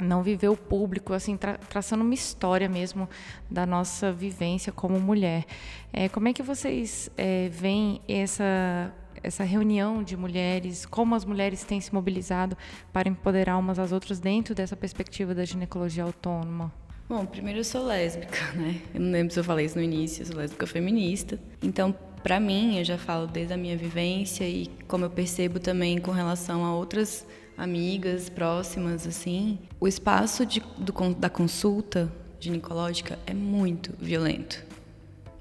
[0.00, 3.08] não viver o público, assim, tra traçando uma história mesmo
[3.50, 5.44] da nossa vivência como mulher.
[5.92, 11.64] É, como é que vocês é, veem essa essa reunião de mulheres, como as mulheres
[11.64, 12.56] têm se mobilizado
[12.92, 16.72] para empoderar umas às outras dentro dessa perspectiva da ginecologia autônoma?
[17.08, 18.80] Bom, primeiro eu sou lésbica, né?
[18.94, 21.38] Eu não lembro se eu falei isso no início, eu sou lésbica feminista.
[21.62, 25.98] Então, para mim, eu já falo desde a minha vivência e como eu percebo também
[25.98, 27.26] com relação a outras
[27.58, 34.64] amigas próximas, assim, o espaço de, do, da consulta ginecológica é muito violento.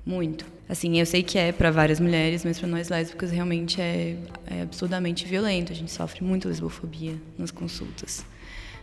[0.06, 0.46] muito.
[0.68, 4.62] Assim, eu sei que é para várias mulheres, mas para nós lésbicas realmente é, é
[4.64, 5.72] absurdamente violento.
[5.72, 8.26] A gente sofre muito lesbofobia nas consultas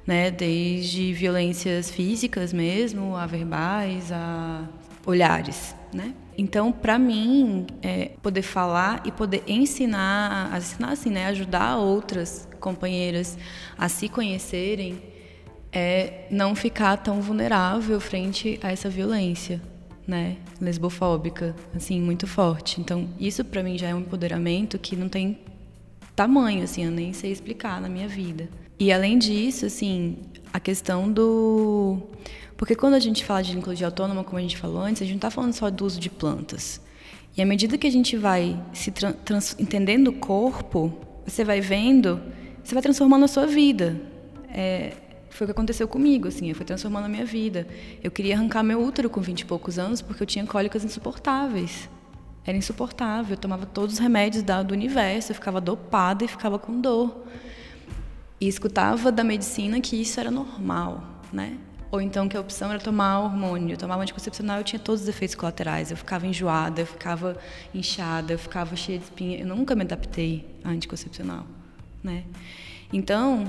[0.06, 0.30] né?
[0.30, 4.68] Desde violências físicas mesmo, a verbais, a
[5.06, 6.14] olhares, né?
[6.36, 13.38] Então, para mim, é, poder falar e poder ensinar, ensinar assim, né, ajudar outras companheiras
[13.78, 15.00] a se conhecerem,
[15.72, 19.60] é não ficar tão vulnerável frente a essa violência,
[20.06, 22.80] né, lesbofóbica, assim, muito forte.
[22.80, 25.38] Então, isso para mim já é um empoderamento que não tem
[26.14, 28.48] tamanho, assim, eu nem sei explicar na minha vida.
[28.78, 30.18] E além disso, assim,
[30.52, 31.98] a questão do.
[32.64, 35.12] Porque quando a gente fala de ginecologia autônoma, como a gente falou antes, a gente
[35.12, 36.80] não está falando só do uso de plantas.
[37.36, 38.90] E à medida que a gente vai se
[39.58, 40.90] entendendo o corpo,
[41.26, 42.22] você vai vendo,
[42.64, 44.00] você vai transformando a sua vida.
[44.48, 44.94] É,
[45.28, 47.68] foi o que aconteceu comigo, assim, eu fui transformando a minha vida.
[48.02, 51.90] Eu queria arrancar meu útero com 20 e poucos anos porque eu tinha cólicas insuportáveis.
[52.46, 56.80] Era insuportável, eu tomava todos os remédios do universo, eu ficava dopada e ficava com
[56.80, 57.26] dor
[58.40, 61.58] e escutava da medicina que isso era normal, né?
[61.94, 63.74] Ou então que a opção era tomar hormônio.
[63.74, 65.92] Eu tomava anticoncepcional, eu tinha todos os efeitos colaterais.
[65.92, 67.38] Eu ficava enjoada, eu ficava
[67.72, 69.38] inchada, eu ficava cheia de espinha.
[69.38, 71.46] Eu nunca me adaptei a anticoncepcional,
[72.02, 72.24] né?
[72.92, 73.46] Então,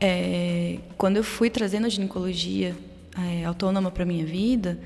[0.00, 2.74] é, quando eu fui trazendo a ginecologia
[3.16, 4.80] é, autônoma para minha vida,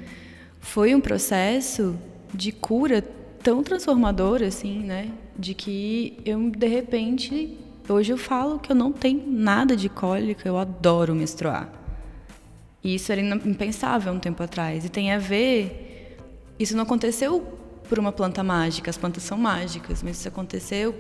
[0.61, 1.99] foi um processo
[2.35, 3.01] de cura
[3.43, 5.11] tão transformador assim, né?
[5.39, 7.57] De que eu de repente
[7.89, 11.80] Hoje eu falo que eu não tenho nada de cólica, eu adoro menstruar.
[12.83, 14.85] E isso era impensável um tempo atrás.
[14.85, 16.17] E tem a ver.
[16.59, 17.59] Isso não aconteceu
[17.91, 20.95] por uma planta mágica, as plantas são mágicas, mas isso aconteceu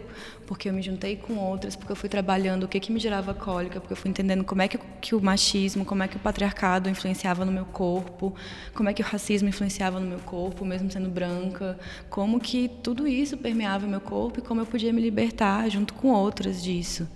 [0.44, 3.32] porque eu me juntei com outras, porque eu fui trabalhando o que, que me gerava
[3.32, 6.18] cólica, porque eu fui entendendo como é que, que o machismo, como é que o
[6.18, 8.34] patriarcado influenciava no meu corpo,
[8.74, 13.06] como é que o racismo influenciava no meu corpo, mesmo sendo branca, como que tudo
[13.06, 17.06] isso permeava o meu corpo e como eu podia me libertar junto com outras disso.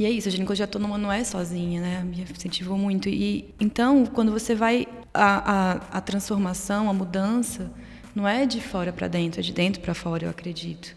[0.00, 2.02] E é isso, a ginecologia autônoma não é sozinha, né?
[2.02, 3.06] Me incentivou muito.
[3.06, 7.70] E então, quando você vai a, a, a transformação, a mudança,
[8.14, 10.96] não é de fora para dentro, é de dentro para fora, eu acredito.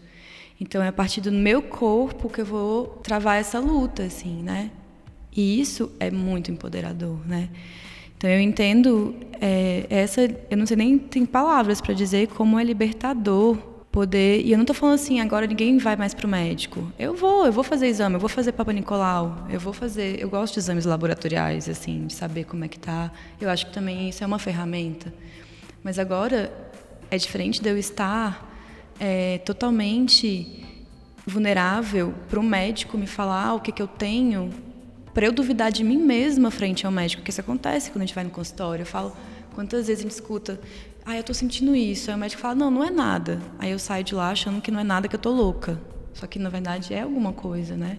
[0.58, 4.70] Então é a partir do meu corpo que eu vou travar essa luta, assim, né?
[5.36, 7.50] E isso é muito empoderador, né?
[8.16, 12.64] Então eu entendo é, essa, eu não sei nem tem palavras para dizer como é
[12.64, 13.58] libertador
[13.94, 14.44] poder.
[14.44, 16.92] E eu não estou falando assim, agora ninguém vai mais para o médico.
[16.98, 20.20] Eu vou, eu vou fazer exame, eu vou fazer Papa Nicolau, eu vou fazer.
[20.20, 23.12] Eu gosto de exames laboratoriais, assim, de saber como é que tá.
[23.40, 25.14] Eu acho que também isso é uma ferramenta.
[25.84, 26.52] Mas agora
[27.08, 28.52] é diferente de eu estar
[28.98, 30.66] é, totalmente
[31.24, 34.50] vulnerável para o médico me falar o que, que eu tenho,
[35.14, 38.14] para eu duvidar de mim mesma frente ao médico, porque isso acontece quando a gente
[38.14, 38.82] vai no consultório.
[38.82, 39.16] Eu falo,
[39.54, 40.60] quantas vezes a gente escuta,
[41.06, 42.10] ah, eu estou sentindo isso.
[42.10, 43.40] Aí o médico fala, não, não é nada.
[43.58, 45.80] Aí eu saio de lá achando que não é nada, que eu estou louca.
[46.14, 47.98] Só que na verdade é alguma coisa, né?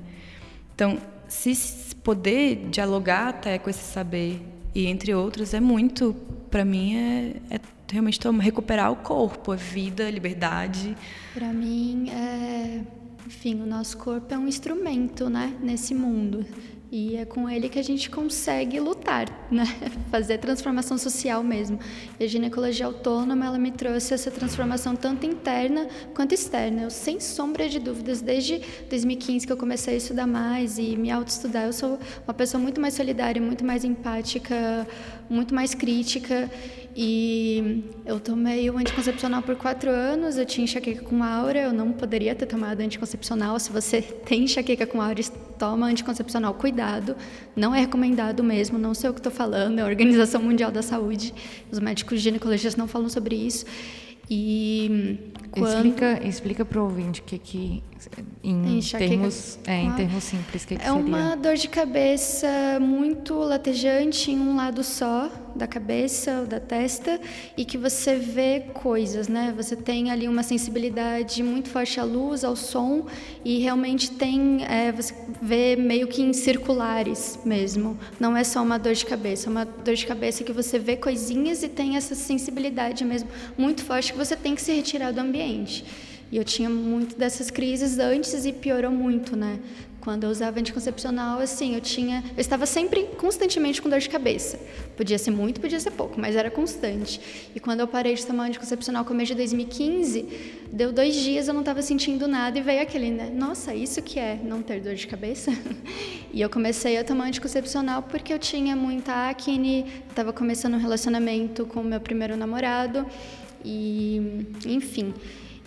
[0.74, 4.41] Então, se poder dialogar até com esse saber
[4.74, 6.15] e entre outros é muito,
[6.50, 7.60] para mim é, é
[7.91, 10.96] realmente recuperar o corpo, a vida, a liberdade.
[11.34, 12.82] Para mim, é,
[13.26, 16.46] enfim, o nosso corpo é um instrumento, né, nesse mundo.
[16.91, 19.65] E é com ele que a gente consegue lutar, né?
[20.12, 21.80] Fazer transformação social mesmo.
[22.19, 26.84] E a ginecologia autônoma, ela me trouxe essa transformação tanto interna quanto externa.
[26.84, 31.10] Eu, sem sombra de dúvidas, desde 2015 que eu comecei a estudar mais e me
[31.10, 34.88] autoestudar, eu sou uma pessoa muito mais solidária, muito mais empática,
[35.30, 36.50] muito mais crítica.
[36.98, 41.92] E eu tomei o anticoncepcional por quatro anos, eu tinha enxaqueca com aura, eu não
[41.92, 43.60] poderia ter tomado anticoncepcional.
[43.60, 45.22] Se você tem enxaqueca com aura,
[45.60, 47.16] toma anticoncepcional, cuidado.
[47.54, 50.82] Não é recomendado mesmo, não sei o que estou falando, é a Organização Mundial da
[50.82, 51.34] Saúde.
[51.70, 53.66] Os médicos ginecologistas não falam sobre isso.
[54.30, 55.68] E quando...
[55.68, 57.84] explica explica para o ouvinte o que que
[58.44, 61.00] em termos é, em termos simples que, que é seria?
[61.00, 62.48] uma dor de cabeça
[62.80, 67.20] muito latejante em um lado só da cabeça da testa
[67.56, 69.54] e que você vê coisas, né?
[69.56, 73.06] Você tem ali uma sensibilidade muito forte à luz, ao som
[73.44, 77.98] e realmente tem é, você vê meio que em circulares mesmo.
[78.20, 80.98] Não é só uma dor de cabeça, é uma dor de cabeça que você vê
[80.98, 85.20] coisinhas e tem essa sensibilidade mesmo muito forte que você tem que se retirar do
[85.20, 85.86] ambiente.
[86.32, 89.60] E eu tinha muito dessas crises antes e piorou muito, né?
[90.06, 94.60] Quando eu usava anticoncepcional, assim, eu tinha, eu estava sempre constantemente com dor de cabeça.
[94.96, 97.20] Podia ser muito, podia ser pouco, mas era constante.
[97.56, 100.28] E quando eu parei de tomar anticoncepcional começo de 2015,
[100.72, 103.32] deu dois dias eu não estava sentindo nada e veio aquele, né?
[103.34, 105.52] Nossa, isso que é não ter dor de cabeça?
[106.32, 111.65] e eu comecei a tomar anticoncepcional porque eu tinha muita acne, estava começando um relacionamento
[111.65, 113.08] com o meu primeiro namorado
[113.63, 115.15] E, enfim.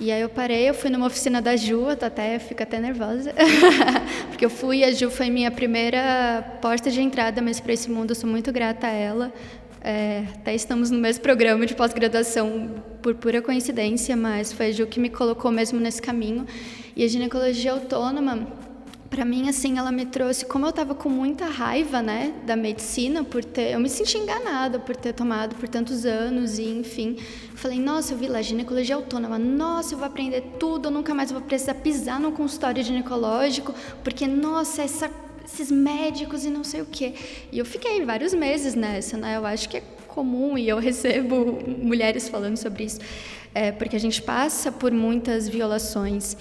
[0.01, 3.35] E aí eu parei, eu fui numa oficina da Ju, até fico até nervosa,
[4.39, 8.13] porque eu fui, a Ju foi minha primeira porta de entrada, mas para esse mundo
[8.13, 9.33] eu sou muito grata a ela.
[9.81, 12.71] É, até estamos no mesmo programa de pós-graduação
[13.03, 16.47] por pura coincidência, mas foi a Ju que me colocou mesmo nesse caminho.
[16.95, 18.47] E a ginecologia autônoma,
[19.11, 23.25] para mim assim ela me trouxe como eu estava com muita raiva né da medicina
[23.25, 27.17] por ter eu me senti enganada por ter tomado por tantos anos e enfim.
[27.55, 29.39] Falei nossa eu vi lá ginecologia autônoma.
[29.39, 34.27] Nossa eu vou aprender tudo eu nunca mais vou precisar pisar no consultório ginecológico porque
[34.27, 35.11] nossa essa,
[35.45, 37.15] esses médicos e não sei o que
[37.51, 39.37] e eu fiquei vários meses nessa né?
[39.37, 43.01] Eu acho que é comum e eu recebo mulheres falando sobre isso
[43.55, 46.37] é, porque a gente passa por muitas violações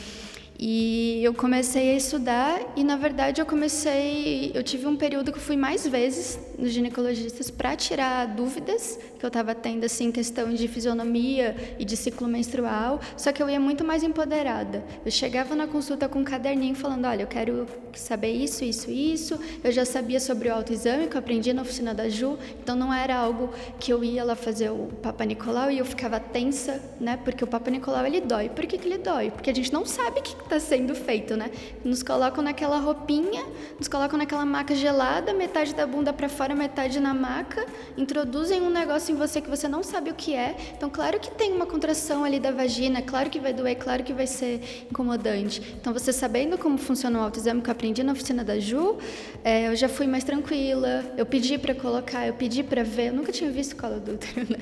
[0.60, 5.38] e eu comecei a estudar e na verdade eu comecei, eu tive um período que
[5.38, 10.54] eu fui mais vezes nos ginecologistas para tirar dúvidas que eu estava tendo assim questão
[10.54, 14.84] de fisionomia e de ciclo menstrual, só que eu ia muito mais empoderada.
[15.06, 19.40] Eu chegava na consulta com um caderninho falando, olha, eu quero saber isso, isso, isso.
[19.64, 22.94] Eu já sabia sobre o autoexame que eu aprendi na oficina da Ju, então não
[22.94, 27.18] era algo que eu ia lá fazer o Papa Nicolau e eu ficava tensa, né?
[27.18, 28.50] Porque o Papa Nicolau ele dói.
[28.50, 29.32] Por que, que ele dói?
[29.32, 31.52] Porque a gente não sabe o que está sendo feito, né?
[31.84, 33.46] Nos colocam naquela roupinha,
[33.78, 37.66] nos colocam naquela maca gelada, metade da bunda para metade na maca,
[37.98, 40.56] introduzem um negócio em você que você não sabe o que é.
[40.76, 44.14] Então, claro que tem uma contração ali da vagina, claro que vai doer, claro que
[44.14, 45.62] vai ser incomodante.
[45.80, 48.98] Então, você sabendo como funciona o autoexame que eu aprendi na oficina da Ju,
[49.44, 51.04] é, eu já fui mais tranquila.
[51.18, 53.08] Eu pedi para colocar, eu pedi para ver.
[53.08, 54.60] Eu nunca tinha visto colo do útero, né?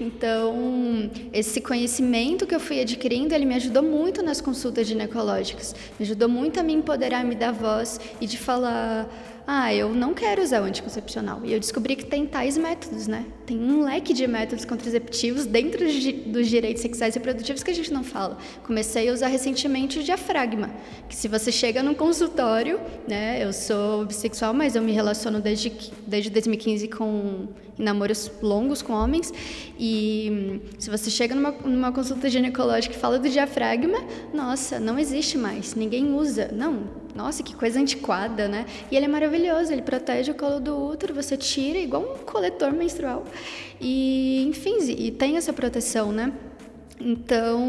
[0.00, 5.74] Então, esse conhecimento que eu fui adquirindo, ele me ajudou muito nas consultas ginecológicas.
[5.98, 9.08] Me ajudou muito a me empoderar, me dar voz e de falar
[9.50, 11.40] ah, eu não quero usar o anticoncepcional.
[11.42, 13.24] E eu descobri que tem tais métodos, né?
[13.46, 15.86] Tem um leque de métodos contraceptivos dentro
[16.26, 18.36] dos direitos sexuais e reprodutivos que a gente não fala.
[18.62, 20.68] Comecei a usar recentemente o diafragma,
[21.08, 23.42] que se você chega num consultório, né?
[23.42, 25.72] Eu sou bissexual, mas eu me relaciono desde,
[26.06, 29.32] desde 2015 com namoros longos com homens.
[29.78, 33.98] E se você chega numa, numa consulta ginecológica e fala do diafragma,
[34.34, 36.50] nossa, não existe mais, ninguém usa.
[36.52, 36.82] Não,
[37.18, 38.64] nossa, que coisa antiquada, né?
[38.92, 42.72] E ele é maravilhoso, ele protege o colo do útero, você tira igual um coletor
[42.72, 43.24] menstrual.
[43.80, 46.32] E, enfim, e tem essa proteção, né?
[47.00, 47.60] Então,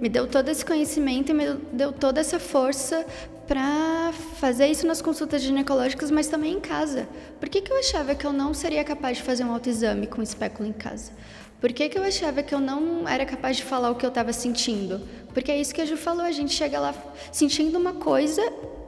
[0.00, 3.06] me deu todo esse conhecimento e me deu toda essa força
[3.46, 7.08] para fazer isso nas consultas ginecológicas, mas também em casa.
[7.38, 10.20] Por que, que eu achava que eu não seria capaz de fazer um autoexame com
[10.22, 11.12] espéculo em casa?
[11.60, 14.08] Por que, que eu achava que eu não era capaz de falar o que eu
[14.08, 15.00] estava sentindo?
[15.36, 16.94] Porque é isso que a Ju falou, a gente chega lá
[17.30, 18.40] sentindo uma coisa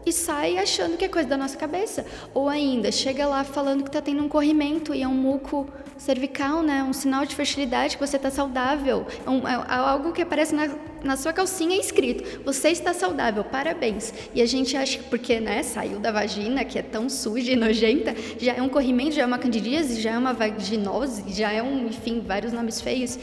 [0.06, 2.06] e sai achando que é coisa da nossa cabeça.
[2.32, 6.62] Ou ainda, chega lá falando que está tendo um corrimento e é um muco cervical,
[6.62, 6.82] né?
[6.82, 9.06] Um sinal de fertilidade que você está saudável.
[9.26, 10.70] É, um, é, algo que aparece na,
[11.04, 14.14] na sua calcinha escrito: você está saudável, parabéns.
[14.34, 17.56] E a gente acha que porque né, saiu da vagina, que é tão suja e
[17.56, 21.62] nojenta, já é um corrimento, já é uma candidíase, já é uma vaginose, já é
[21.62, 23.18] um, enfim, vários nomes feios.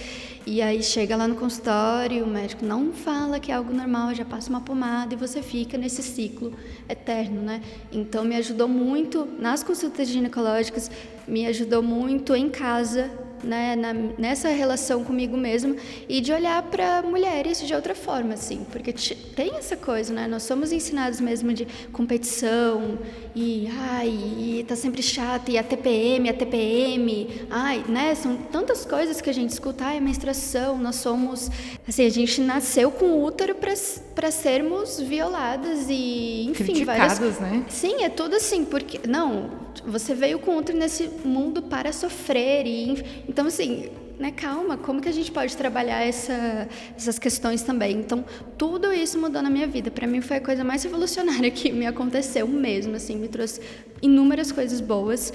[0.47, 4.23] E aí chega lá no consultório, o médico não fala que é algo normal, já
[4.23, 6.53] passa uma pomada e você fica nesse ciclo
[6.87, 7.61] eterno, né?
[7.91, 10.91] Então me ajudou muito nas consultas ginecológicas,
[11.27, 13.09] me ajudou muito em casa
[13.45, 15.75] né, na, nessa relação comigo mesma
[16.09, 18.93] e de olhar para mulheres de outra forma, assim, porque
[19.35, 20.27] tem essa coisa, né?
[20.27, 22.97] Nós somos ensinados mesmo de competição
[23.35, 28.15] e ai, e tá sempre chato e a TPM, a TPM, ai, né?
[28.15, 31.49] São tantas coisas que a gente escuta, ai, menstruação, nós somos,
[31.87, 37.65] assim, a gente nasceu com o útero para sermos violadas e, enfim, Criticadas, várias, né?
[37.69, 43.23] Sim, é tudo assim, porque não, você veio com outro nesse mundo para sofrer e
[43.27, 47.97] então assim né, calma, como que a gente pode trabalhar essa, essas questões também?
[47.97, 48.23] Então,
[48.57, 49.91] tudo isso mudou na minha vida.
[49.91, 53.61] Para mim foi a coisa mais revolucionária que me aconteceu mesmo, assim, me trouxe
[54.01, 55.33] inúmeras coisas boas.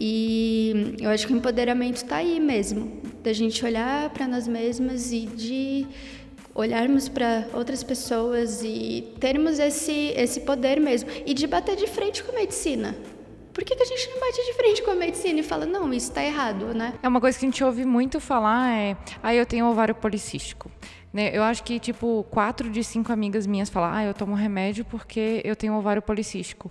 [0.00, 5.12] E eu acho que o empoderamento está aí mesmo, da gente olhar para nós mesmas
[5.12, 5.86] e de
[6.54, 12.22] olharmos para outras pessoas e termos esse esse poder mesmo e de bater de frente
[12.22, 12.94] com a medicina,
[13.54, 15.94] por que, que a gente não bate de frente com a medicina e fala, não,
[15.94, 16.92] isso está errado, né?
[17.00, 20.70] É uma coisa que a gente ouve muito falar, é, ah, eu tenho ovário policístico.
[21.12, 21.30] Né?
[21.32, 25.40] Eu acho que, tipo, quatro de cinco amigas minhas falam, ah, eu tomo remédio porque
[25.44, 26.68] eu tenho ovário policístico.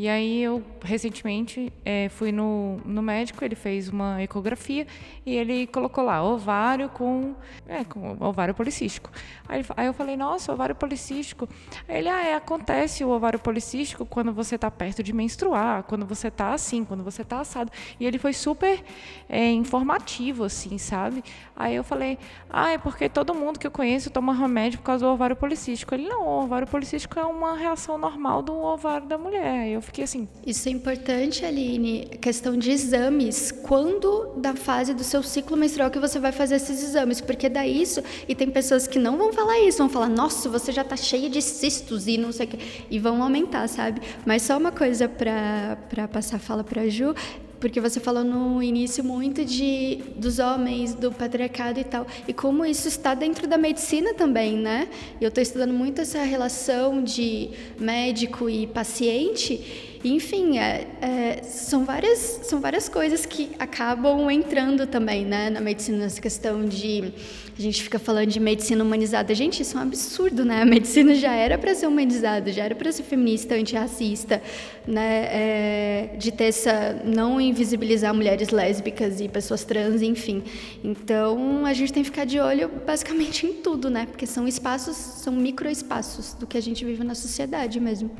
[0.00, 4.86] E aí eu, recentemente, é, fui no, no médico, ele fez uma ecografia
[5.26, 7.34] e ele colocou lá, ovário com,
[7.68, 9.10] é, com ovário policístico.
[9.46, 11.46] Aí, aí eu falei, nossa, ovário policístico.
[11.86, 16.06] Aí ele, ah, é, acontece o ovário policístico quando você está perto de menstruar, quando
[16.06, 17.70] você está assim, quando você está assado.
[17.98, 18.82] E ele foi super
[19.28, 21.22] é, informativo, assim, sabe?
[21.54, 25.04] Aí eu falei, ah, é porque todo mundo que eu conheço toma remédio por causa
[25.04, 25.94] do ovário policístico.
[25.94, 29.68] Ele, não, o ovário policístico é uma reação normal do ovário da mulher.
[29.68, 30.28] Eu fiquei assim.
[30.46, 33.50] Isso é importante, Aline, questão de exames.
[33.50, 37.20] Quando da fase do seu ciclo menstrual que você vai fazer esses exames?
[37.20, 40.70] Porque dá isso, e tem pessoas que não vão falar isso, vão falar, nossa, você
[40.70, 42.58] já tá cheia de cistos e não sei o quê.
[42.88, 44.00] E vão aumentar, sabe?
[44.24, 47.12] Mas só uma coisa para passar a fala para Ju
[47.60, 52.64] porque você falou no início muito de dos homens, do patriarcado e tal, e como
[52.64, 54.88] isso está dentro da medicina também, né?
[55.20, 62.18] Eu estou estudando muito essa relação de médico e paciente enfim, é, é, são, várias,
[62.18, 67.12] são várias coisas que acabam entrando também né, na medicina, nessa questão de.
[67.58, 69.34] A gente fica falando de medicina humanizada.
[69.34, 70.62] Gente, isso é um absurdo, né?
[70.62, 74.42] A medicina já era para ser humanizada, já era para ser feminista, antirracista,
[74.86, 75.28] né?
[75.30, 77.02] É, de ter essa.
[77.04, 80.42] não invisibilizar mulheres lésbicas e pessoas trans, enfim.
[80.82, 84.06] Então, a gente tem que ficar de olho basicamente em tudo, né?
[84.06, 88.10] Porque são espaços, são microespaços do que a gente vive na sociedade mesmo.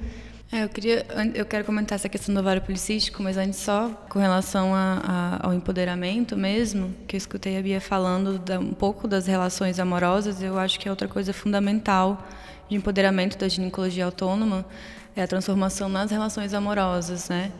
[0.52, 4.18] É, eu queria, eu quero comentar essa questão do ovário policístico, mas antes só com
[4.18, 5.00] relação a,
[5.40, 9.78] a, ao empoderamento mesmo, que eu escutei a Bia falando da, um pouco das relações
[9.78, 12.26] amorosas, eu acho que é outra coisa fundamental
[12.68, 14.66] de empoderamento da ginecologia autônoma
[15.14, 17.52] é a transformação nas relações amorosas, né?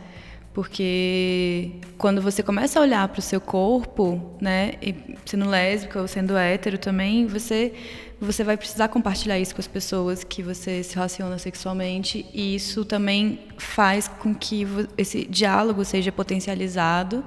[0.53, 4.93] Porque quando você começa a olhar para o seu corpo, né, e
[5.25, 7.73] sendo lésbica ou sendo hétero também, você
[8.21, 12.85] você vai precisar compartilhar isso com as pessoas que você se relaciona sexualmente e isso
[12.85, 17.25] também faz com que esse diálogo seja potencializado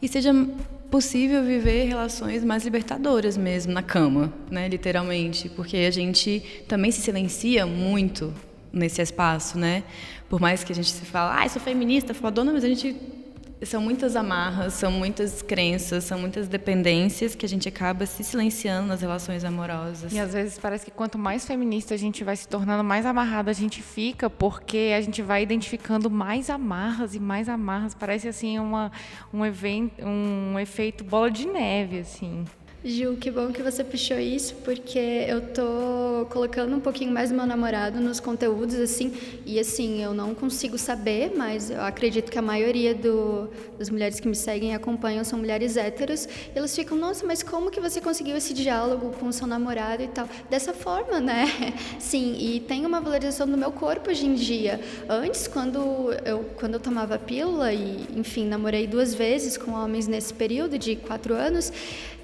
[0.00, 0.32] e seja
[0.88, 7.00] possível viver relações mais libertadoras mesmo na cama, né, literalmente, porque a gente também se
[7.00, 8.32] silencia muito
[8.72, 9.82] nesse espaço, né?
[10.28, 12.94] Por mais que a gente se fala, ah, sou feminista, faladona, mas a gente
[13.62, 18.88] são muitas amarras, são muitas crenças, são muitas dependências que a gente acaba se silenciando
[18.88, 20.12] nas relações amorosas.
[20.12, 23.50] E às vezes parece que quanto mais feminista a gente vai se tornando, mais amarrada
[23.50, 27.94] a gente fica, porque a gente vai identificando mais amarras e mais amarras.
[27.94, 28.90] Parece assim uma,
[29.32, 32.44] um, evento, um efeito bola de neve, assim.
[32.82, 37.44] Gil, que bom que você puxou isso, porque eu tô colocando um pouquinho mais meu
[37.44, 39.12] namorado nos conteúdos, assim,
[39.44, 44.18] e assim, eu não consigo saber, mas eu acredito que a maioria do, das mulheres
[44.18, 47.80] que me seguem e acompanham são mulheres héteras, e elas ficam, nossa, mas como que
[47.80, 50.26] você conseguiu esse diálogo com o seu namorado e tal?
[50.48, 51.74] Dessa forma, né?
[52.00, 54.80] Sim, e tem uma valorização do meu corpo hoje em dia.
[55.06, 60.32] Antes, quando eu, quando eu tomava pílula, e enfim, namorei duas vezes com homens nesse
[60.32, 61.70] período de quatro anos,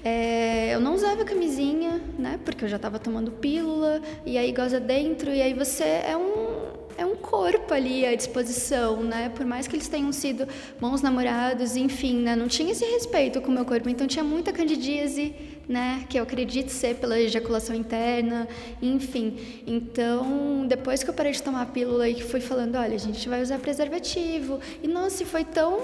[0.03, 2.39] é, eu não usava camisinha, né?
[2.43, 6.77] Porque eu já estava tomando pílula, e aí goza dentro, e aí você é um,
[6.97, 9.29] é um corpo ali à disposição, né?
[9.29, 10.47] Por mais que eles tenham sido
[10.79, 12.35] bons namorados, enfim, né?
[12.35, 15.35] Não tinha esse respeito com o meu corpo, então tinha muita candidíase,
[15.67, 16.05] né?
[16.09, 18.47] Que eu acredito ser pela ejaculação interna,
[18.81, 19.37] enfim.
[19.67, 23.27] Então, depois que eu parei de tomar a pílula e fui falando, olha, a gente
[23.29, 25.77] vai usar preservativo, e nossa, foi tão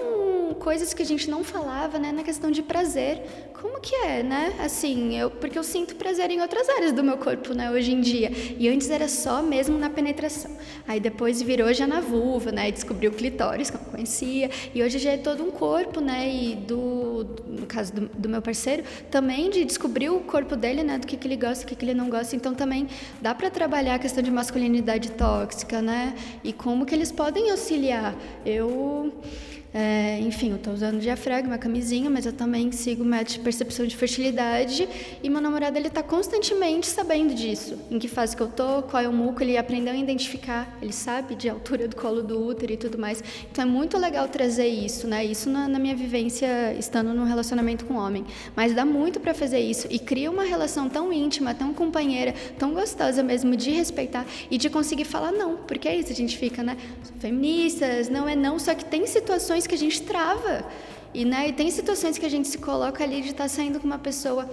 [0.63, 3.21] coisas que a gente não falava, né, na questão de prazer.
[3.61, 4.53] Como que é, né?
[4.59, 7.99] Assim, eu porque eu sinto prazer em outras áreas do meu corpo, né, hoje em
[7.99, 8.31] dia.
[8.57, 10.51] E antes era só mesmo na penetração.
[10.87, 14.49] Aí depois virou já na vulva, né, descobriu o clitóris, que eu não conhecia.
[14.73, 18.41] E hoje já é todo um corpo, né, e do no caso do, do meu
[18.41, 21.75] parceiro, também de descobrir o corpo dele, né, do que que ele gosta, do que
[21.75, 22.37] que ele não gosta.
[22.37, 22.87] Então também
[23.21, 26.15] dá para trabalhar a questão de masculinidade tóxica, né?
[26.41, 28.15] E como que eles podem auxiliar.
[28.45, 29.13] Eu
[29.73, 33.97] é, enfim, eu estou usando diafragma, camisinha, mas eu também sigo método de percepção de
[33.97, 34.87] fertilidade
[35.23, 39.01] e meu namorado ele está constantemente sabendo disso, em que fase que eu tô, qual
[39.01, 42.71] é o muco, ele aprendeu a identificar, ele sabe de altura do colo do útero
[42.71, 43.23] e tudo mais.
[43.51, 45.25] Então é muito legal trazer isso, né?
[45.25, 48.23] Isso na, na minha vivência estando num relacionamento com homem,
[48.55, 52.75] mas dá muito para fazer isso e cria uma relação tão íntima, tão companheira, tão
[52.75, 56.61] gostosa mesmo de respeitar e de conseguir falar não, porque é isso a gente fica,
[56.61, 56.77] né?
[57.19, 60.65] Feministas, não é não, só que tem situações situações que a gente trava.
[61.13, 63.79] E, né, e tem situações que a gente se coloca ali de estar tá saindo
[63.79, 64.49] com uma pessoa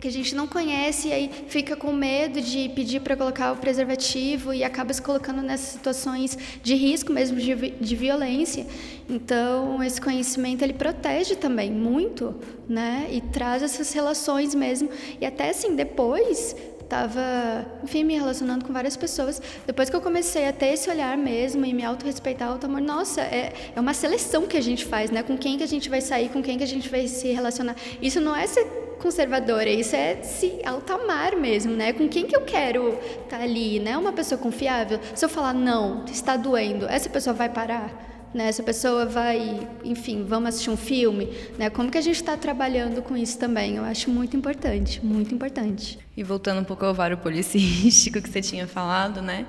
[0.00, 3.56] que a gente não conhece e aí fica com medo de pedir para colocar o
[3.56, 8.64] preservativo e acaba se colocando nessas situações de risco mesmo de, de violência.
[9.10, 12.36] Então, esse conhecimento ele protege também muito,
[12.68, 13.08] né?
[13.10, 14.88] E traz essas relações mesmo.
[15.20, 16.54] E até assim, depois
[16.88, 19.40] estava, enfim, me relacionando com várias pessoas.
[19.66, 23.52] Depois que eu comecei a ter esse olhar mesmo e me autorrespeitar, auto-amor, nossa, é,
[23.76, 25.22] é uma seleção que a gente faz, né?
[25.22, 27.76] Com quem que a gente vai sair, com quem que a gente vai se relacionar.
[28.00, 28.64] Isso não é ser
[28.98, 31.92] conservadora, isso é se altamar mesmo, né?
[31.92, 32.88] Com quem que eu quero
[33.24, 33.96] estar tá ali, né?
[33.96, 34.98] Uma pessoa confiável.
[35.14, 38.17] Se eu falar não, está doendo, essa pessoa vai parar?
[38.34, 38.48] Né?
[38.48, 41.70] Essa pessoa vai, enfim, vamos assistir um filme, né?
[41.70, 43.76] Como que a gente está trabalhando com isso também?
[43.76, 45.98] Eu acho muito importante, muito importante.
[46.16, 49.46] E voltando um pouco ao ovário policístico que você tinha falado, né?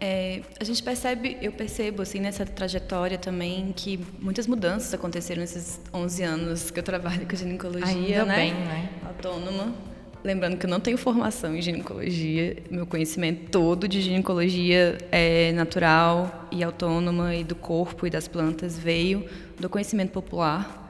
[0.00, 5.80] É, a gente percebe, eu percebo assim nessa trajetória também que muitas mudanças aconteceram nesses
[5.92, 8.36] 11 anos que eu trabalho com ginecologia, Ainda né?
[8.36, 8.88] Bem, né?
[9.04, 9.74] Autônoma.
[10.24, 16.48] Lembrando que eu não tenho formação em ginecologia, meu conhecimento todo de ginecologia é natural
[16.50, 19.24] e autônoma e do corpo e das plantas veio
[19.58, 20.86] do conhecimento popular.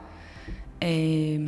[0.81, 1.39] É,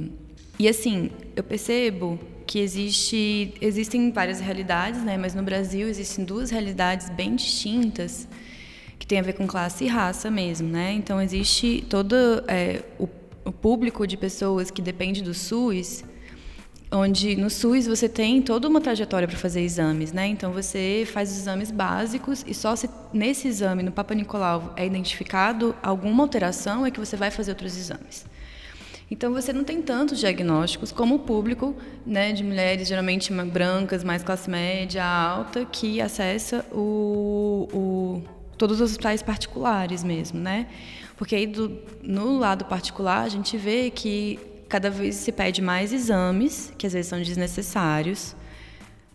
[0.59, 5.17] e assim, eu percebo que existe, existem várias realidades, né?
[5.17, 8.27] mas no Brasil existem duas realidades bem distintas
[8.99, 10.67] que tem a ver com classe e raça mesmo.
[10.67, 10.91] Né?
[10.91, 12.15] Então, existe todo
[12.47, 13.09] é, o,
[13.45, 16.03] o público de pessoas que depende do SUS,
[16.91, 20.27] onde no SUS você tem toda uma trajetória para fazer exames, né?
[20.27, 24.85] Então você faz os exames básicos e só se nesse exame no Papa Nicolau é
[24.85, 28.25] identificado alguma alteração é que você vai fazer outros exames.
[29.09, 31.75] Então você não tem tantos diagnósticos como o público,
[32.05, 38.23] né, de mulheres geralmente brancas, mais classe média, alta, que acessa o, o
[38.57, 40.67] todos os hospitais particulares mesmo, né?
[41.17, 44.39] Porque aí do, no lado particular a gente vê que
[44.72, 48.34] cada vez se pede mais exames, que às vezes são desnecessários.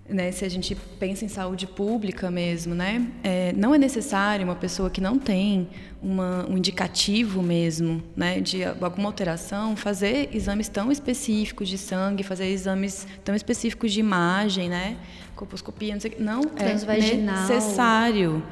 [0.07, 4.55] Né, se a gente pensa em saúde pública mesmo, né, é, não é necessário uma
[4.55, 5.69] pessoa que não tem
[6.01, 12.47] uma, um indicativo mesmo né, de alguma alteração fazer exames tão específicos de sangue, fazer
[12.47, 14.97] exames tão específicos de imagem, né,
[15.35, 16.73] colposcopia, não, sei, não é
[17.15, 18.45] necessário.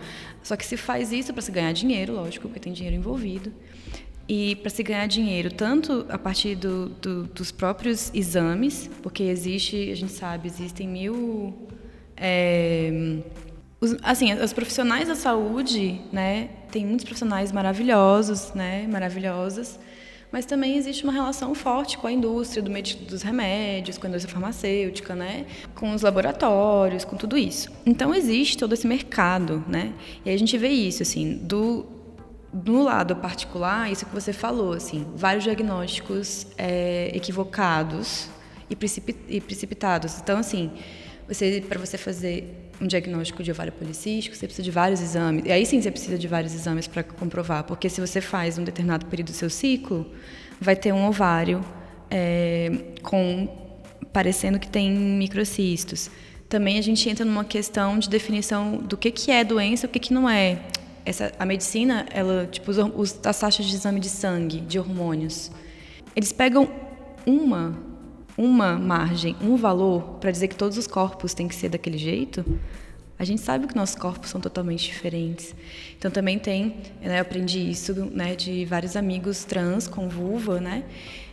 [0.43, 3.53] Só que se faz isso para se ganhar dinheiro, lógico, porque tem dinheiro envolvido.
[4.27, 9.91] E para se ganhar dinheiro, tanto a partir do, do, dos próprios exames, porque existe,
[9.91, 11.69] a gente sabe, existem mil.
[12.17, 13.19] É,
[13.81, 19.79] os, assim, os profissionais da saúde, né, tem muitos profissionais maravilhosos, né, maravilhosas,
[20.33, 22.71] mas também existe uma relação forte com a indústria do
[23.07, 25.45] dos remédios, com a indústria farmacêutica, né,
[25.75, 27.71] com os laboratórios, com tudo isso.
[27.85, 29.93] Então existe todo esse mercado, né,
[30.25, 31.94] e a gente vê isso, assim, do
[32.55, 38.29] no lado particular, isso que você falou, assim, vários diagnósticos é, equivocados
[38.71, 38.77] e,
[39.29, 40.21] e, precipitados.
[40.21, 40.71] Então, assim,
[41.27, 45.45] você para você fazer um diagnóstico de ovário policístico, você precisa de vários exames.
[45.45, 48.63] E aí sim você precisa de vários exames para comprovar, porque se você faz um
[48.63, 50.13] determinado período do seu ciclo,
[50.61, 51.65] vai ter um ovário
[52.11, 52.71] é,
[53.03, 53.49] com
[54.13, 56.09] parecendo que tem microcistos.
[56.49, 59.99] Também a gente entra numa questão de definição do que, que é doença o que,
[59.99, 60.61] que não é
[61.05, 65.51] essa, a medicina, ela, tipo, os, os, as taxas de exame de sangue, de hormônios,
[66.17, 66.69] eles pegam
[67.27, 67.77] uma,
[68.37, 72.45] uma margem, um valor para dizer que todos os corpos têm que ser daquele jeito.
[73.19, 75.55] A gente sabe que nossos corpos são totalmente diferentes.
[75.97, 80.85] Então também tem, né, eu aprendi isso, né, de vários amigos trans com vulva, né,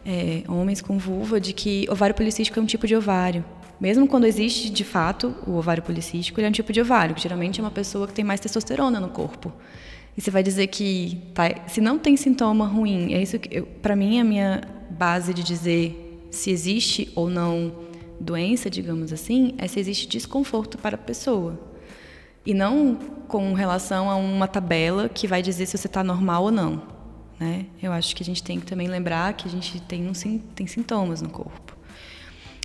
[0.06, 3.44] é, homens com vulva, de que ovário policístico é um tipo de ovário.
[3.82, 7.22] Mesmo quando existe de fato o ovário policístico, ele é um tipo de ovário, que
[7.24, 9.52] geralmente é uma pessoa que tem mais testosterona no corpo.
[10.16, 13.96] E você vai dizer que tá, se não tem sintoma ruim, é isso que para
[13.96, 14.62] mim a minha
[14.92, 17.74] base de dizer se existe ou não
[18.20, 21.60] doença, digamos assim, é se existe desconforto para a pessoa.
[22.46, 22.96] E não
[23.28, 26.84] com relação a uma tabela que vai dizer se você está normal ou não.
[27.40, 27.66] Né?
[27.82, 30.14] Eu acho que a gente tem que também lembrar que a gente tem, um,
[30.54, 31.81] tem sintomas no corpo.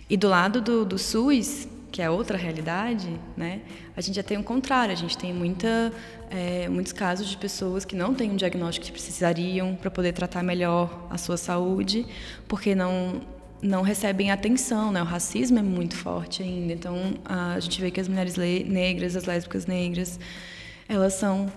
[0.09, 3.61] E do lado do, do SUS, que é outra realidade, né,
[3.95, 4.93] a gente já tem o contrário.
[4.93, 5.91] A gente tem muita,
[6.29, 10.43] é, muitos casos de pessoas que não têm um diagnóstico que precisariam para poder tratar
[10.43, 12.05] melhor a sua saúde,
[12.47, 13.21] porque não
[13.59, 15.01] não recebem atenção, né?
[15.01, 16.73] O racismo é muito forte ainda.
[16.73, 20.19] Então a gente vê que as mulheres negras, as lésbicas negras,
[20.87, 21.51] elas são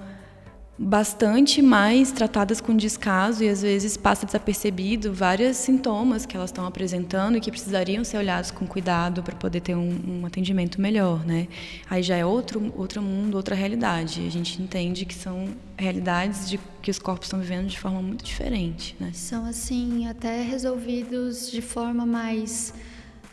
[0.83, 6.65] bastante mais tratadas com descaso e às vezes passa desapercebido vários sintomas que elas estão
[6.65, 11.23] apresentando e que precisariam ser olhados com cuidado para poder ter um, um, atendimento melhor,
[11.27, 11.49] né?
[11.89, 14.27] Aí já é outro outro mundo, outra realidade.
[14.27, 18.25] A gente entende que são realidades de que os corpos estão vivendo de forma muito
[18.25, 19.11] diferente, né?
[19.13, 22.73] São assim até resolvidos de forma mais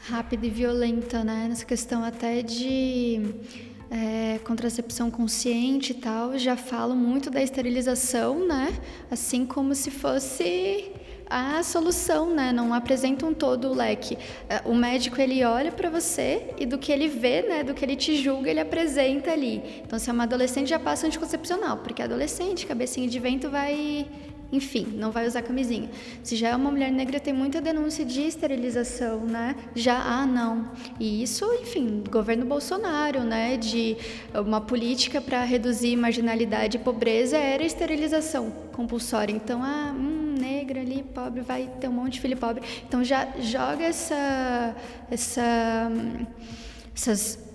[0.10, 1.48] rápida e violenta, né?
[1.48, 3.22] Nessa questão até de
[3.90, 8.78] é, contracepção consciente e tal, já falam muito da esterilização, né?
[9.10, 10.92] Assim como se fosse
[11.30, 12.52] a solução, né?
[12.52, 14.18] Não apresentam todo o leque.
[14.50, 17.64] É, o médico ele olha para você e do que ele vê, né?
[17.64, 19.62] Do que ele te julga, ele apresenta ali.
[19.86, 24.08] Então, se é uma adolescente, já passa anticoncepcional, porque adolescente, cabecinha de vento, vai
[24.52, 25.90] enfim, não vai usar camisinha.
[26.24, 29.56] Se já é uma mulher negra, tem muita denúncia de esterilização, né?
[29.76, 30.72] Já, ah, não.
[31.00, 33.58] E isso, enfim, governo Bolsonaro, né?
[33.58, 33.98] De
[34.34, 39.34] uma política para reduzir marginalidade e pobreza era esterilização compulsória.
[39.34, 42.64] Então, ah, hum, negra ali, pobre, vai ter um monte de filho pobre.
[42.88, 44.76] Então, já joga essa,
[45.12, 45.92] essa,
[46.96, 47.47] essas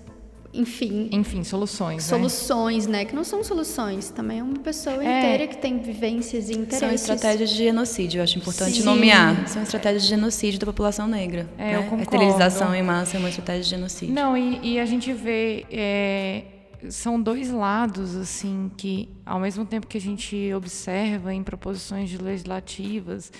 [0.52, 1.08] enfim.
[1.12, 2.04] Enfim, soluções.
[2.04, 2.16] Né?
[2.16, 2.98] Soluções, né?
[2.98, 3.04] né?
[3.04, 4.10] Que não são soluções.
[4.10, 5.18] Também é uma pessoa é.
[5.18, 6.78] inteira que tem vivências e interesses.
[6.78, 8.84] São estratégias de genocídio, eu acho importante Sim.
[8.84, 9.48] nomear.
[9.48, 11.48] São estratégias de genocídio da população negra.
[11.56, 11.76] É, né?
[11.76, 12.00] eu concordo.
[12.00, 14.14] A esterilização em massa é uma estratégia de genocídio.
[14.14, 15.64] Não, e, e a gente vê.
[15.70, 16.42] É,
[16.90, 23.30] são dois lados, assim, que ao mesmo tempo que a gente observa em proposições legislativas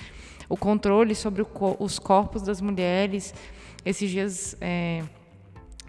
[0.49, 1.47] o controle sobre o,
[1.79, 3.35] os corpos das mulheres.
[3.85, 4.57] Esses dias.
[4.61, 5.03] É,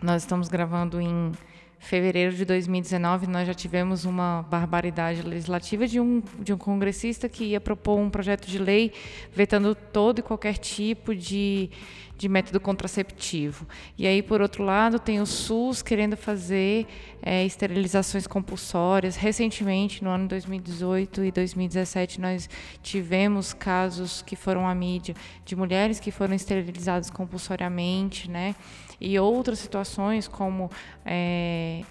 [0.04, 1.32] nós estamos gravando em
[1.80, 7.46] fevereiro de 2019, nós já tivemos uma barbaridade legislativa de um, de um congressista que
[7.46, 8.92] ia propor um projeto de lei
[9.34, 11.70] vetando todo e qualquer tipo de,
[12.18, 13.68] de método contraceptivo.
[13.98, 16.88] E aí, por outro lado, tem o SUS querendo fazer
[17.22, 19.18] é, esterilizações compulsórias.
[19.18, 22.50] Recentemente, no ano 2018 e 2017, nós
[22.82, 28.56] tivemos casos que foram à mídia de mulheres que foram esterilizadas compulsoriamente, né?
[29.04, 30.72] E outras situações como
[31.06, 31.82] é,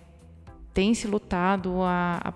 [0.73, 2.33] tem se lutado a, a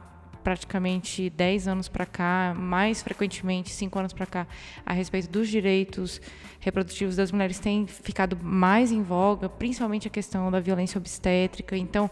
[0.47, 4.47] praticamente 10 anos para cá, mais frequentemente 5 anos para cá,
[4.85, 6.21] a respeito dos direitos
[6.61, 11.77] reprodutivos das mulheres tem ficado mais em voga, principalmente a questão da violência obstétrica.
[11.77, 12.09] Então,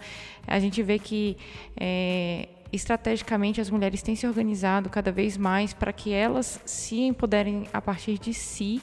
[0.49, 1.37] a gente vê que
[1.77, 7.69] é, estrategicamente as mulheres têm se organizado cada vez mais para que elas se empoderem
[7.73, 8.83] a partir de si,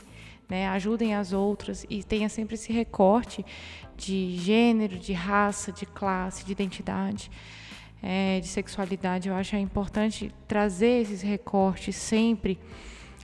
[0.52, 3.46] né, ajudem as outras e tenha sempre esse recorte
[3.96, 7.32] de gênero, de raça, de classe, de identidade
[8.02, 12.60] é, de sexualidade, eu acho é importante trazer esses recortes sempre,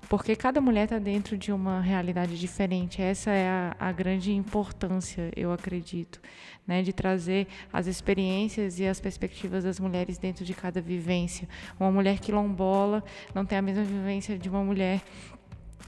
[0.08, 3.02] porque cada mulher está dentro de uma realidade diferente.
[3.02, 6.22] Essa é a, a, grande importância, eu acredito,
[6.66, 11.50] né, de trazer as experiências e as perspectivas das mulheres dentro de cada vivência.
[11.80, 13.04] Uma mulher quilombola
[13.34, 15.02] não tem a mesma vivência de uma mulher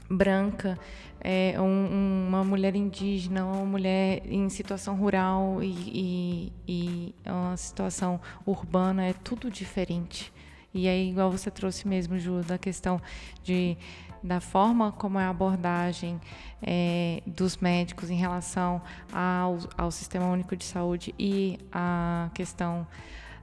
[0.08, 0.78] branca,
[1.20, 8.20] é, um, uma mulher indígena, uma mulher em situação rural e, e, e uma situação
[8.46, 10.32] urbana, é tudo diferente.
[10.72, 13.00] E aí, igual você trouxe mesmo, Ju, da questão
[13.42, 13.76] de
[14.22, 16.20] da forma como é a abordagem
[16.62, 22.86] é, dos médicos em relação ao, ao Sistema Único de Saúde e a questão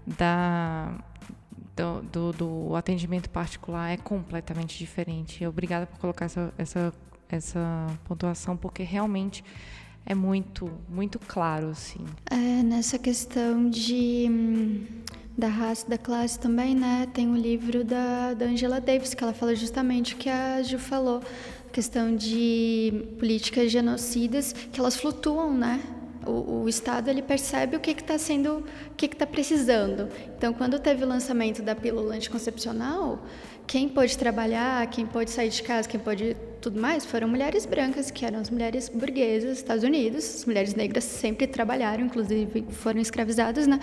[0.05, 0.93] da,
[1.77, 5.45] do, do, do, atendimento particular é completamente diferente.
[5.45, 6.93] Obrigada por colocar essa, essa,
[7.29, 9.43] essa pontuação, porque realmente
[10.05, 12.03] é muito, muito claro, assim.
[12.31, 14.85] É, nessa questão de
[15.37, 17.07] da raça, da classe também, né?
[17.13, 20.79] Tem um livro da, da Angela Davis que ela fala justamente o que a Ju
[20.79, 21.21] falou,
[21.71, 25.79] questão de políticas genocidas que elas flutuam, né?
[26.27, 30.09] O, o Estado ele percebe o que está sendo, o que está precisando.
[30.37, 33.19] Então, quando teve o lançamento da pílula anticoncepcional,
[33.65, 38.11] quem pôde trabalhar, quem pôde sair de casa, quem pôde tudo mais, foram mulheres brancas,
[38.11, 40.35] que eram as mulheres burguesas dos Estados Unidos.
[40.35, 43.79] As mulheres negras sempre trabalharam, inclusive foram escravizadas, né?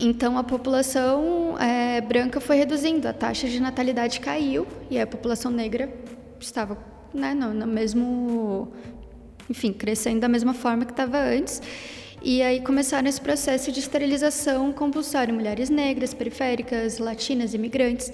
[0.00, 5.52] Então, a população é, branca foi reduzindo, a taxa de natalidade caiu e a população
[5.52, 5.88] negra
[6.40, 6.76] estava
[7.14, 8.72] né, no, no mesmo
[9.48, 11.60] enfim, crescendo da mesma forma que estava antes.
[12.22, 18.10] E aí começaram esse processo de esterilização compulsória mulheres negras, periféricas, latinas, imigrantes.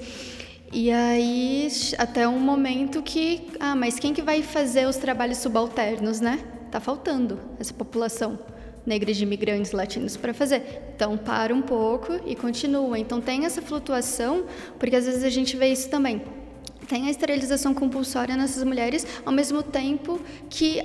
[0.73, 6.21] E aí até um momento que, ah, mas quem que vai fazer os trabalhos subalternos,
[6.21, 6.41] né?
[6.71, 8.39] Tá faltando essa população
[8.85, 10.63] negra de imigrantes latinos para fazer.
[10.95, 12.99] Então para um pouco e continua.
[12.99, 14.45] Então tem essa flutuação,
[14.79, 16.23] porque às vezes a gente vê isso também.
[16.89, 20.83] Tem a esterilização compulsória nessas mulheres, ao mesmo tempo que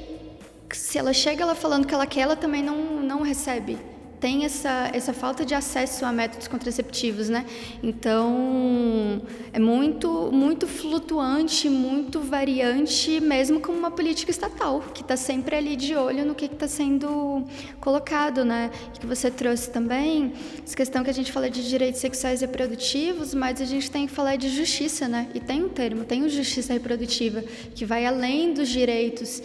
[0.71, 3.77] se ela chega ela falando que ela quer, ela também não, não recebe.
[4.19, 7.45] Tem essa, essa falta de acesso a métodos contraceptivos, né?
[7.83, 15.55] Então, é muito, muito flutuante, muito variante, mesmo como uma política estatal, que está sempre
[15.55, 17.43] ali de olho no que está sendo
[17.79, 18.71] colocado, né?
[18.99, 20.33] Que você trouxe também,
[20.65, 24.07] essa questão que a gente fala de direitos sexuais e reprodutivos, mas a gente tem
[24.07, 25.27] que falar de justiça, né?
[25.35, 27.43] E tem um termo, tem o justiça reprodutiva,
[27.75, 29.43] que vai além dos direitos.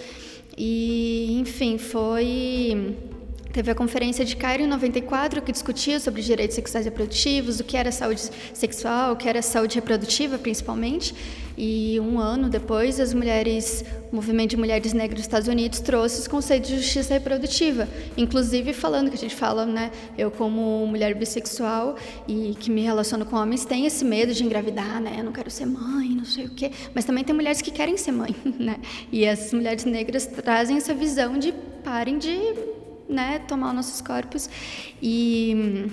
[0.56, 2.96] E, enfim, foi
[3.52, 7.64] Teve a conferência de Cairo em 94, que discutia sobre direitos sexuais e reprodutivos, o
[7.64, 11.12] que era saúde sexual, o que era saúde reprodutiva, principalmente.
[11.58, 16.20] E um ano depois, as mulheres, o movimento de mulheres negras dos Estados Unidos trouxe
[16.20, 21.14] os conceitos de justiça reprodutiva, inclusive falando que a gente fala, né, eu como mulher
[21.14, 21.96] bissexual
[22.28, 25.50] e que me relaciono com homens, tenho esse medo de engravidar, né, eu não quero
[25.50, 28.76] ser mãe, não sei o quê, mas também tem mulheres que querem ser mãe, né?
[29.10, 31.52] E as mulheres negras trazem essa visão de
[31.84, 32.30] parem de
[33.10, 34.48] né, tomar os nossos corpos.
[35.02, 35.90] E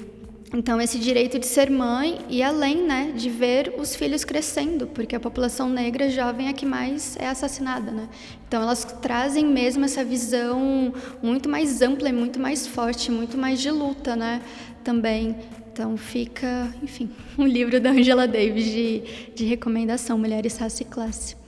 [0.53, 5.13] então esse direito de ser mãe e além, né, de ver os filhos crescendo, porque
[5.13, 8.07] a população negra jovem é que mais é assassinada, né?
[8.47, 13.59] Então elas trazem mesmo essa visão muito mais ampla e muito mais forte, muito mais
[13.59, 14.41] de luta, né,
[14.85, 15.35] também.
[15.73, 19.03] Então fica, enfim, um livro da Angela Davis de,
[19.35, 21.46] de recomendação, Mulheres, Raça e Classe.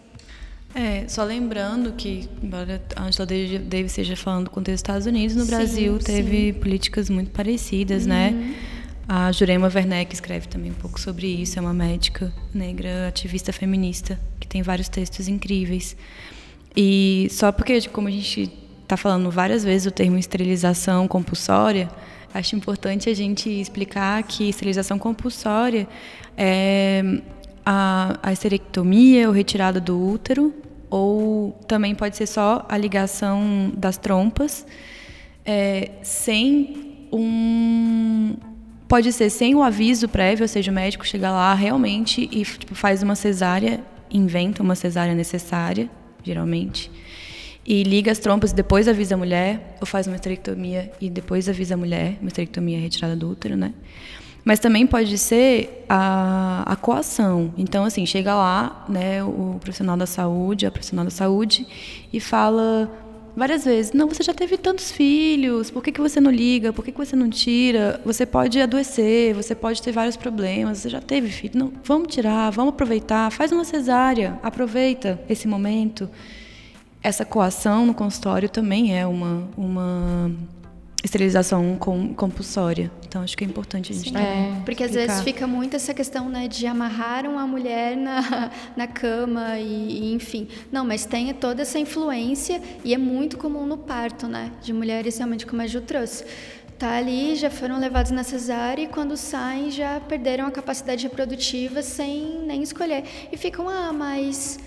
[0.73, 5.35] É, só lembrando que, embora a Angela Davis esteja falando do contexto dos Estados Unidos,
[5.35, 6.59] no sim, Brasil teve sim.
[6.59, 8.29] políticas muito parecidas, né?
[8.29, 8.39] uhum.
[8.39, 8.55] né?
[9.11, 14.19] A Jurema Werneck escreve também um pouco sobre isso, é uma médica negra, ativista feminista,
[14.39, 15.97] que tem vários textos incríveis.
[16.77, 18.53] E só porque, como a gente
[18.83, 21.89] está falando várias vezes o termo esterilização compulsória,
[22.31, 25.87] acho importante a gente explicar que esterilização compulsória
[26.37, 27.03] é
[27.71, 30.51] a, a esterectomia ou retirada do útero,
[30.89, 34.65] ou também pode ser só a ligação das trompas,
[35.45, 38.35] é, sem um.
[38.87, 42.73] Pode ser sem o aviso prévio, ou seja, o médico chega lá realmente e tipo,
[42.73, 45.87] faz uma cesárea, inventa uma cesárea necessária,
[46.23, 46.89] geralmente,
[47.63, 51.47] e liga as trompas e depois avisa a mulher, ou faz uma esterectomia e depois
[51.47, 53.75] avisa a mulher, uma esterectomia retirada do útero, né?
[54.43, 57.53] Mas também pode ser a, a coação.
[57.57, 61.67] Então, assim, chega lá, né, o profissional da saúde, a profissional da saúde,
[62.11, 62.89] e fala
[63.35, 66.73] várias vezes: Não, você já teve tantos filhos, por que, que você não liga?
[66.73, 68.01] Por que, que você não tira?
[68.05, 71.57] Você pode adoecer, você pode ter vários problemas, você já teve filho.
[71.57, 76.09] Não, vamos tirar, vamos aproveitar, faz uma cesárea, aproveita esse momento.
[77.01, 80.31] Essa coação no consultório também é uma, uma
[81.03, 82.91] esterilização compulsória.
[83.07, 86.29] Então acho que é importante a gente é, porque às vezes fica muito essa questão
[86.29, 90.47] né de amarrar uma mulher na, na cama e, e, enfim.
[90.71, 95.17] Não mas tem toda essa influência e é muito comum no parto né de mulheres
[95.17, 96.25] realmente como a Ju trouxe.
[96.77, 101.81] Tá ali já foram levados na cesárea e quando saem já perderam a capacidade reprodutiva
[101.81, 103.03] sem nem escolher.
[103.31, 104.59] E ficam ah mas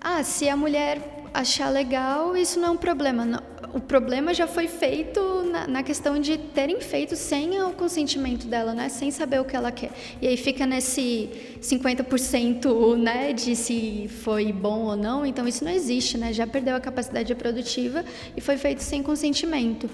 [0.00, 3.42] ah se a mulher achar legal isso não é um problema
[3.76, 5.20] o problema já foi feito
[5.50, 8.88] na, na, questão de terem feito sem o consentimento dela, né?
[8.88, 9.90] Sem saber o que ela quer.
[10.20, 11.28] E aí fica nesse
[11.60, 15.26] 50%, né, de se foi bom ou não.
[15.26, 16.32] Então isso não existe, né?
[16.32, 18.02] Já perdeu a capacidade reprodutiva
[18.34, 19.90] e foi feito sem consentimento.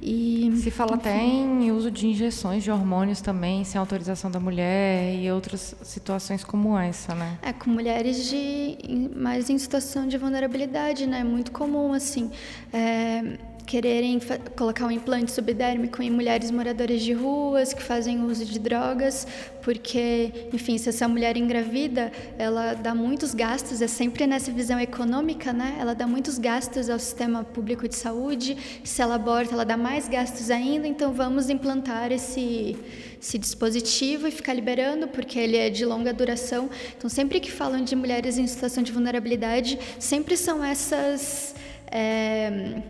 [0.00, 1.08] E, Se fala enfim.
[1.08, 6.44] até em uso de injeções de hormônios também, sem autorização da mulher e outras situações
[6.44, 7.38] como essa, né?
[7.42, 8.78] É, com mulheres de
[9.16, 11.24] mais em situação de vulnerabilidade, né?
[11.24, 12.30] Muito comum, assim.
[12.72, 13.38] É,
[13.68, 14.18] quererem
[14.56, 19.26] colocar um implante subdérmico em mulheres moradoras de ruas que fazem uso de drogas,
[19.60, 25.52] porque, enfim, se essa mulher engravida, ela dá muitos gastos, é sempre nessa visão econômica,
[25.52, 25.76] né?
[25.78, 28.56] Ela dá muitos gastos ao sistema público de saúde.
[28.82, 32.74] Se ela aborta, ela dá mais gastos ainda, então vamos implantar esse
[33.20, 36.70] esse dispositivo e ficar liberando, porque ele é de longa duração.
[36.96, 41.54] Então, sempre que falam de mulheres em situação de vulnerabilidade, sempre são essas.
[41.90, 42.80] É,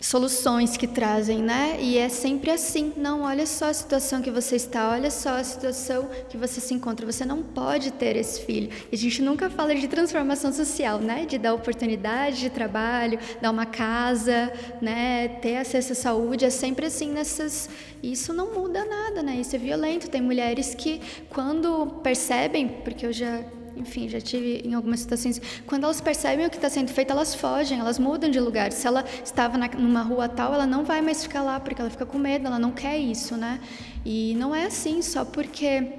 [0.00, 1.78] soluções que trazem, né?
[1.80, 2.92] E é sempre assim.
[2.96, 6.74] Não, olha só a situação que você está, olha só a situação que você se
[6.74, 7.06] encontra.
[7.06, 8.70] Você não pode ter esse filho.
[8.90, 11.26] E a gente nunca fala de transformação social, né?
[11.26, 15.28] De dar oportunidade de trabalho, dar uma casa, né?
[15.28, 16.44] Ter acesso à saúde.
[16.44, 17.68] É sempre assim nessas.
[18.02, 19.36] Isso não muda nada, né?
[19.36, 20.08] Isso é violento.
[20.10, 23.42] Tem mulheres que, quando percebem, porque eu já
[23.76, 27.34] enfim, já tive em algumas situações, quando elas percebem o que está sendo feito, elas
[27.34, 28.72] fogem, elas mudam de lugar.
[28.72, 31.90] Se ela estava na, numa rua tal, ela não vai mais ficar lá porque ela
[31.90, 33.60] fica com medo, ela não quer isso, né?
[34.04, 35.92] E não é assim só porque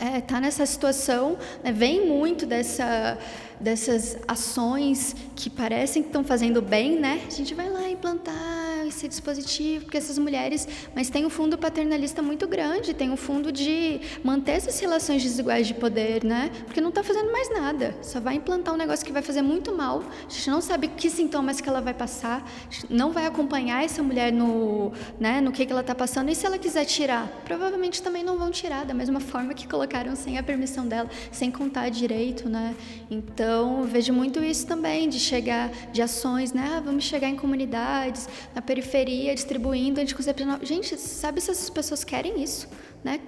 [0.00, 3.18] é, tá nessa situação, né, vem muito dessa
[3.60, 7.20] dessas ações que parecem que estão fazendo bem, né?
[7.26, 12.20] A gente vai lá implantar esse dispositivo, porque essas mulheres, mas tem um fundo paternalista
[12.20, 16.50] muito grande, tem um fundo de manter essas relações desiguais de poder, né?
[16.66, 19.74] Porque não está fazendo mais nada, só vai implantar um negócio que vai fazer muito
[19.74, 20.02] mal.
[20.28, 22.46] A gente não sabe que sintomas que ela vai passar,
[22.88, 26.30] não vai acompanhar essa mulher no, né, no que, que ela está passando.
[26.30, 30.14] E se ela quiser tirar, provavelmente também não vão tirar da mesma forma que colocaram
[30.16, 32.74] sem a permissão dela, sem contar direito, né?
[33.10, 36.74] Então vejo muito isso também de chegar de ações, né?
[36.76, 40.58] Ah, vamos chegar em comunidades na periferia periferia distribuindo anticoncepcional.
[40.62, 42.68] Gente, sabe se essas pessoas querem isso,
[43.04, 43.20] né?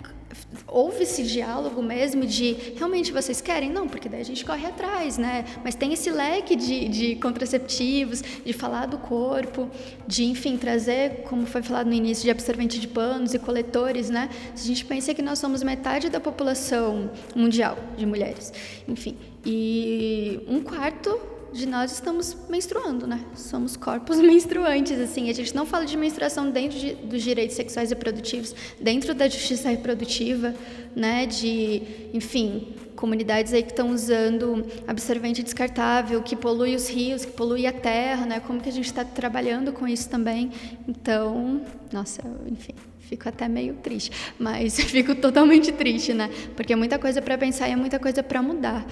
[0.66, 3.70] houve esse diálogo mesmo de realmente vocês querem?
[3.70, 5.44] Não, porque daí a gente corre atrás, né?
[5.62, 9.70] Mas tem esse leque de, de contraceptivos, de falar do corpo,
[10.06, 14.30] de, enfim, trazer, como foi falado no início, de absorvente de panos e coletores, né?
[14.54, 18.52] Se a gente pensa que nós somos metade da população mundial de mulheres,
[18.88, 23.20] enfim, e um quarto de nós estamos menstruando, né?
[23.34, 25.28] Somos corpos menstruantes, assim.
[25.30, 29.28] A gente não fala de menstruação dentro de, dos direitos sexuais e reprodutivos, dentro da
[29.28, 30.54] justiça reprodutiva,
[30.96, 31.26] né?
[31.26, 31.82] De,
[32.12, 37.72] enfim, comunidades aí que estão usando absorvente descartável, que polui os rios, que polui a
[37.72, 38.40] terra, né?
[38.40, 40.50] Como que a gente está trabalhando com isso também?
[40.88, 42.74] Então, nossa, enfim
[43.12, 46.30] fico até meio triste, mas fico totalmente triste, né?
[46.56, 48.86] Porque é muita coisa para pensar e é muita coisa para mudar.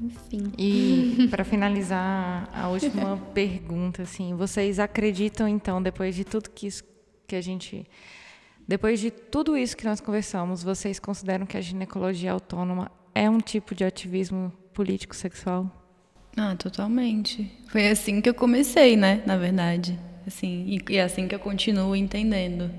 [0.00, 0.52] Enfim.
[0.56, 6.84] E para finalizar, a última pergunta, assim, vocês acreditam então, depois de tudo que, isso,
[7.26, 7.86] que a gente,
[8.66, 13.38] depois de tudo isso que nós conversamos, vocês consideram que a ginecologia autônoma é um
[13.38, 15.74] tipo de ativismo político sexual?
[16.36, 17.50] Ah, totalmente.
[17.66, 19.22] Foi assim que eu comecei, né?
[19.26, 22.70] Na verdade, assim, e, e é assim que eu continuo entendendo.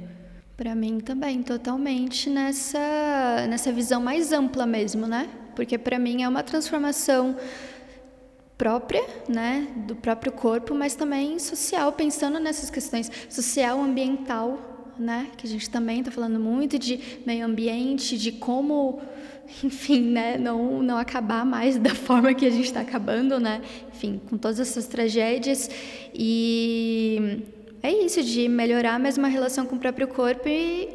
[0.55, 5.29] Para mim também, totalmente nessa nessa visão mais ampla mesmo, né?
[5.59, 7.35] Porque para mim é uma transformação
[8.57, 15.45] própria, né, do próprio corpo, mas também social, pensando nessas questões social, ambiental, né, que
[15.45, 19.01] a gente também está falando muito de meio ambiente, de como,
[19.61, 23.61] enfim, né, não não acabar mais da forma que a gente está acabando, né,
[23.93, 25.69] enfim, com todas essas tragédias.
[26.13, 27.43] E
[27.83, 30.87] é isso de melhorar a mesma relação com o próprio corpo e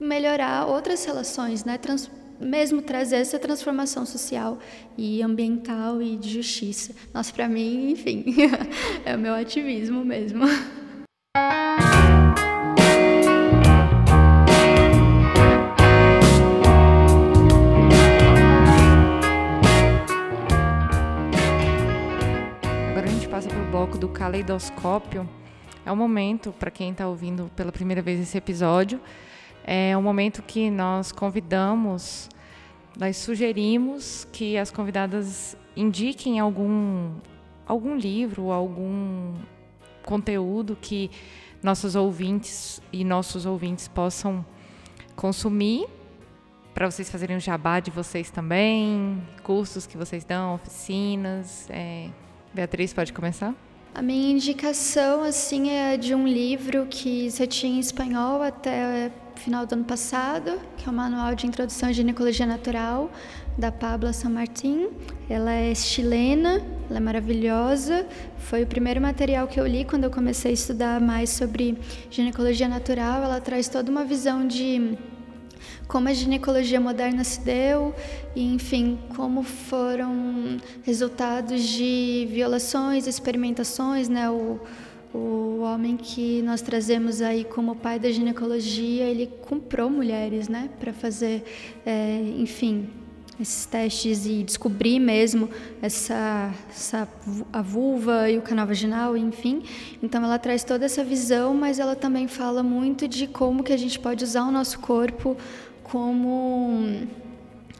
[0.00, 2.10] melhorar outras relações, né, Trans
[2.40, 4.58] mesmo trazer essa transformação social
[4.96, 6.94] e ambiental e de justiça.
[7.12, 8.24] Nossa, para mim, enfim,
[9.04, 10.44] é o meu ativismo mesmo.
[22.90, 25.28] Agora a gente passa para o bloco do caleidoscópio.
[25.84, 29.00] É o momento, para quem está ouvindo pela primeira vez esse episódio,
[29.66, 32.28] é um momento que nós convidamos,
[32.96, 37.10] nós sugerimos que as convidadas indiquem algum,
[37.66, 39.34] algum livro, algum
[40.04, 41.10] conteúdo que
[41.60, 44.46] nossos ouvintes e nossos ouvintes possam
[45.16, 45.88] consumir
[46.72, 51.66] para vocês fazerem o jabá de vocês também, cursos que vocês dão, oficinas.
[51.70, 52.08] É...
[52.54, 53.54] Beatriz, pode começar?
[53.94, 59.66] A minha indicação assim é de um livro que você tinha em espanhol até final
[59.66, 63.10] do ano passado, que é o Manual de Introdução à Ginecologia Natural,
[63.56, 64.88] da Pabla San Martín.
[65.28, 68.06] Ela é chilena, ela é maravilhosa.
[68.38, 71.78] Foi o primeiro material que eu li quando eu comecei a estudar mais sobre
[72.10, 73.22] ginecologia natural.
[73.22, 74.96] Ela traz toda uma visão de
[75.86, 77.94] como a ginecologia moderna se deu
[78.34, 84.28] e, enfim, como foram resultados de violações, experimentações, né?
[84.28, 84.58] O,
[85.14, 90.92] o homem que nós trazemos aí como pai da ginecologia, ele comprou mulheres, né, para
[90.92, 91.44] fazer,
[91.84, 92.88] é, enfim,
[93.40, 95.48] esses testes e descobrir mesmo
[95.82, 97.08] essa, essa
[97.52, 99.62] a vulva e o canal vaginal, enfim.
[100.02, 103.76] Então ela traz toda essa visão, mas ela também fala muito de como que a
[103.76, 105.36] gente pode usar o nosso corpo
[105.82, 107.06] como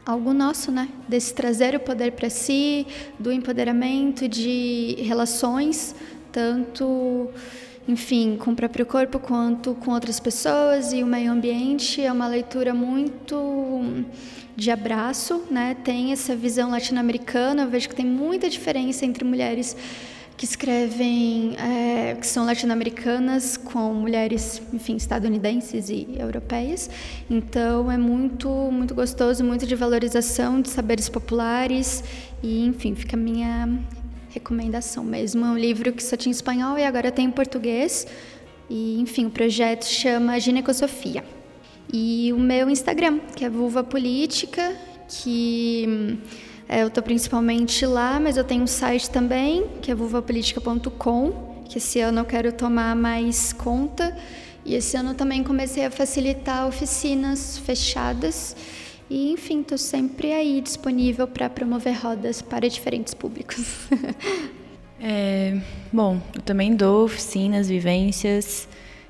[0.05, 0.87] algo nosso, né?
[1.07, 2.85] Desse trazer o poder para si,
[3.19, 5.95] do empoderamento de relações
[6.37, 7.31] tanto,
[7.87, 11.99] enfim, com o próprio corpo quanto com outras pessoas e o meio ambiente.
[11.99, 14.05] É uma leitura muito
[14.55, 15.75] de abraço, né?
[15.83, 17.63] Tem essa visão latino-americana.
[17.63, 19.75] Eu vejo que tem muita diferença entre mulheres
[20.37, 26.87] que escrevem, é, que são latino-americanas, com mulheres, enfim, estadunidenses e europeias.
[27.27, 32.03] Então é muito, muito gostoso, muito de valorização de saberes populares
[32.43, 33.67] e, enfim, fica a minha
[34.37, 35.45] recomendação mesmo.
[35.45, 38.07] É um livro que só tinha espanhol e agora tem em português.
[38.69, 41.23] E, enfim, o projeto chama Ginecosofia.
[41.91, 44.75] E o meu Instagram, que é Vulva Política,
[45.07, 46.19] que
[46.67, 51.77] é, eu estou principalmente lá, mas eu tenho um site também, que é vulvapolitica.com, que
[51.77, 54.15] esse ano eu quero tomar mais conta.
[54.65, 58.53] E esse ano também comecei a facilitar oficinas fechadas
[59.09, 63.87] e, enfim, estou sempre aí disponível para promover rodas para diferentes públicos.
[64.99, 65.59] é,
[65.91, 68.67] bom, eu também dou oficinas, vivências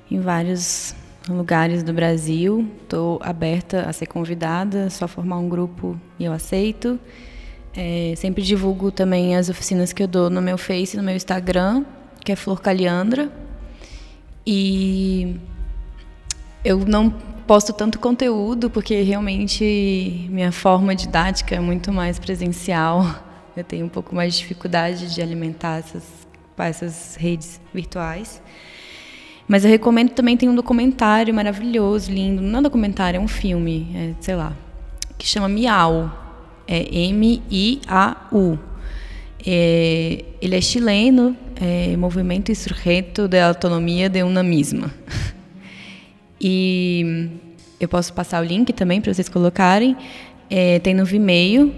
[0.09, 0.95] em vários
[1.27, 2.67] lugares do Brasil.
[2.83, 6.99] Estou aberta a ser convidada, só formar um grupo e eu aceito.
[7.75, 11.85] É, sempre divulgo também as oficinas que eu dou no meu Face, no meu Instagram,
[12.23, 13.31] que é Flor Caliandra.
[14.45, 15.35] E
[16.63, 17.13] eu não
[17.47, 23.05] posto tanto conteúdo porque realmente minha forma didática é muito mais presencial.
[23.55, 26.03] Eu tenho um pouco mais de dificuldade de alimentar essas,
[26.57, 28.41] essas redes virtuais.
[29.47, 32.41] Mas eu recomendo também, tem um documentário maravilhoso, lindo.
[32.41, 34.53] Não é um documentário, é um filme, é, sei lá,
[35.17, 36.25] que chama Miau.
[36.67, 38.59] É M-I-A-U.
[39.45, 44.93] É, ele é chileno, é Movimento Insurreto de Autonomia de Una Misma.
[46.39, 47.29] E
[47.79, 49.95] eu posso passar o link também para vocês colocarem.
[50.49, 51.73] É, tem no Vimeo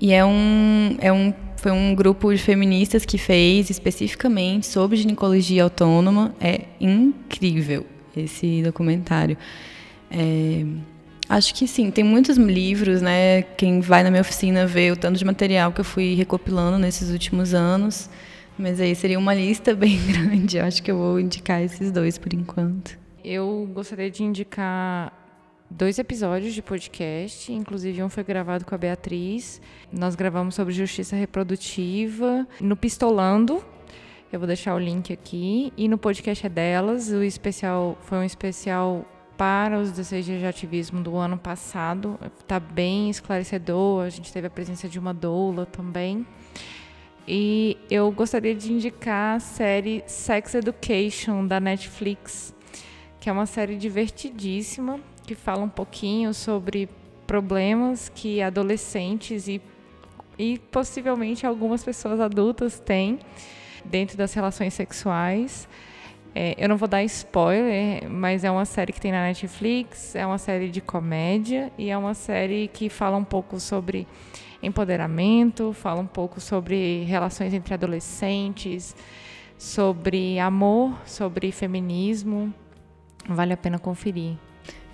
[0.00, 5.64] e é um, é um, foi um grupo de feministas que fez especificamente sobre ginecologia
[5.64, 6.34] autônoma.
[6.40, 7.86] É incrível
[8.16, 9.36] esse documentário.
[10.10, 10.64] É,
[11.28, 13.42] acho que sim, tem muitos livros, né?
[13.42, 17.10] Quem vai na minha oficina vê o tanto de material que eu fui recopilando nesses
[17.10, 18.08] últimos anos.
[18.58, 20.58] Mas aí seria uma lista bem grande.
[20.58, 23.05] Eu acho que eu vou indicar esses dois por enquanto.
[23.28, 25.12] Eu gostaria de indicar
[25.68, 29.60] dois episódios de podcast, inclusive um foi gravado com a Beatriz.
[29.92, 33.64] Nós gravamos sobre justiça reprodutiva no Pistolando.
[34.32, 35.72] Eu vou deixar o link aqui.
[35.76, 37.10] E no podcast é delas.
[37.10, 39.04] O especial foi um especial
[39.36, 42.16] para os 16 dias de ativismo do ano passado.
[42.38, 44.04] Está bem esclarecedor.
[44.04, 46.24] A gente teve a presença de uma doula também.
[47.26, 52.54] E eu gostaria de indicar a série Sex Education da Netflix
[53.26, 56.88] que é uma série divertidíssima que fala um pouquinho sobre
[57.26, 59.60] problemas que adolescentes e,
[60.38, 63.18] e possivelmente algumas pessoas adultas têm
[63.84, 65.68] dentro das relações sexuais.
[66.36, 70.24] É, eu não vou dar spoiler, mas é uma série que tem na Netflix, é
[70.24, 74.06] uma série de comédia e é uma série que fala um pouco sobre
[74.62, 78.94] empoderamento, fala um pouco sobre relações entre adolescentes,
[79.58, 82.54] sobre amor, sobre feminismo.
[83.28, 84.34] Vale a pena conferir.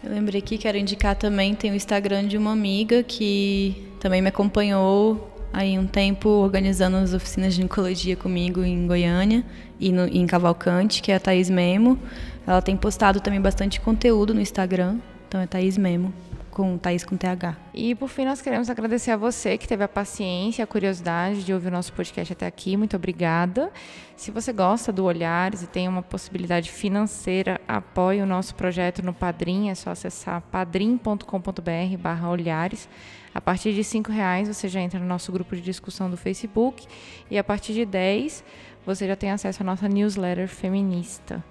[0.02, 4.28] Eu lembrei aqui, quero indicar também, tem o Instagram de uma amiga que também me
[4.28, 9.44] acompanhou aí um tempo organizando as oficinas de ginecologia comigo em Goiânia
[9.78, 11.98] e no, em Cavalcante, que é a Thaís Memo.
[12.46, 16.12] Ela tem postado também bastante conteúdo no Instagram, então é Thaís Memo
[16.52, 17.56] com Thaís com TH.
[17.74, 21.52] E por fim, nós queremos agradecer a você que teve a paciência, a curiosidade de
[21.52, 22.76] ouvir o nosso podcast até aqui.
[22.76, 23.72] Muito obrigada.
[24.14, 29.14] Se você gosta do Olhares e tem uma possibilidade financeira, apoie o nosso projeto no
[29.14, 29.70] Padrim.
[29.70, 32.88] É só acessar padrim.com.br barra olhares.
[33.34, 36.86] A partir de cinco reais você já entra no nosso grupo de discussão do Facebook
[37.30, 38.44] e a partir de 10
[38.84, 41.42] você já tem acesso à nossa newsletter feminista.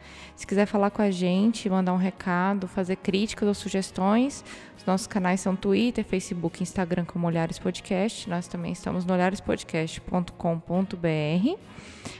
[0.41, 4.43] Se quiser falar com a gente, mandar um recado, fazer críticas ou sugestões,
[4.75, 8.27] os nossos canais são Twitter, Facebook, Instagram como Olhares Podcast.
[8.27, 11.59] Nós também estamos no olharespodcast.com.br.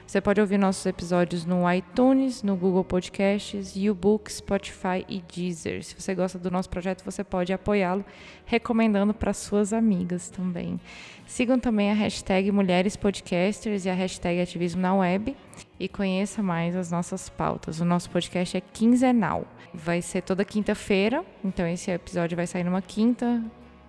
[0.05, 5.84] Você pode ouvir nossos episódios no iTunes, no Google Podcasts, YouBook, Spotify e Deezer.
[5.84, 8.05] Se você gosta do nosso projeto, você pode apoiá-lo
[8.45, 10.80] recomendando para suas amigas também.
[11.26, 15.36] Sigam também a hashtag Mulheres Podcasters e a hashtag Ativismo na Web
[15.82, 17.79] e conheça mais as nossas pautas.
[17.79, 19.47] O nosso podcast é quinzenal.
[19.73, 23.41] Vai ser toda quinta-feira, então esse episódio vai sair numa quinta,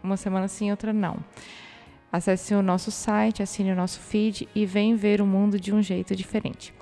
[0.03, 1.19] uma semana sim, outra não.
[2.11, 5.83] Acesse o nosso site, assine o nosso feed e vem ver o mundo de um
[5.83, 6.73] jeito diferente.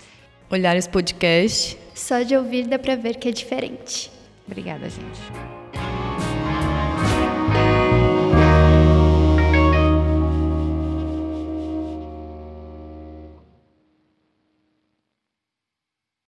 [0.48, 1.76] Olhar esse podcast.
[1.94, 4.10] Só de ouvir dá pra ver que é diferente.
[4.46, 5.59] Obrigada, gente.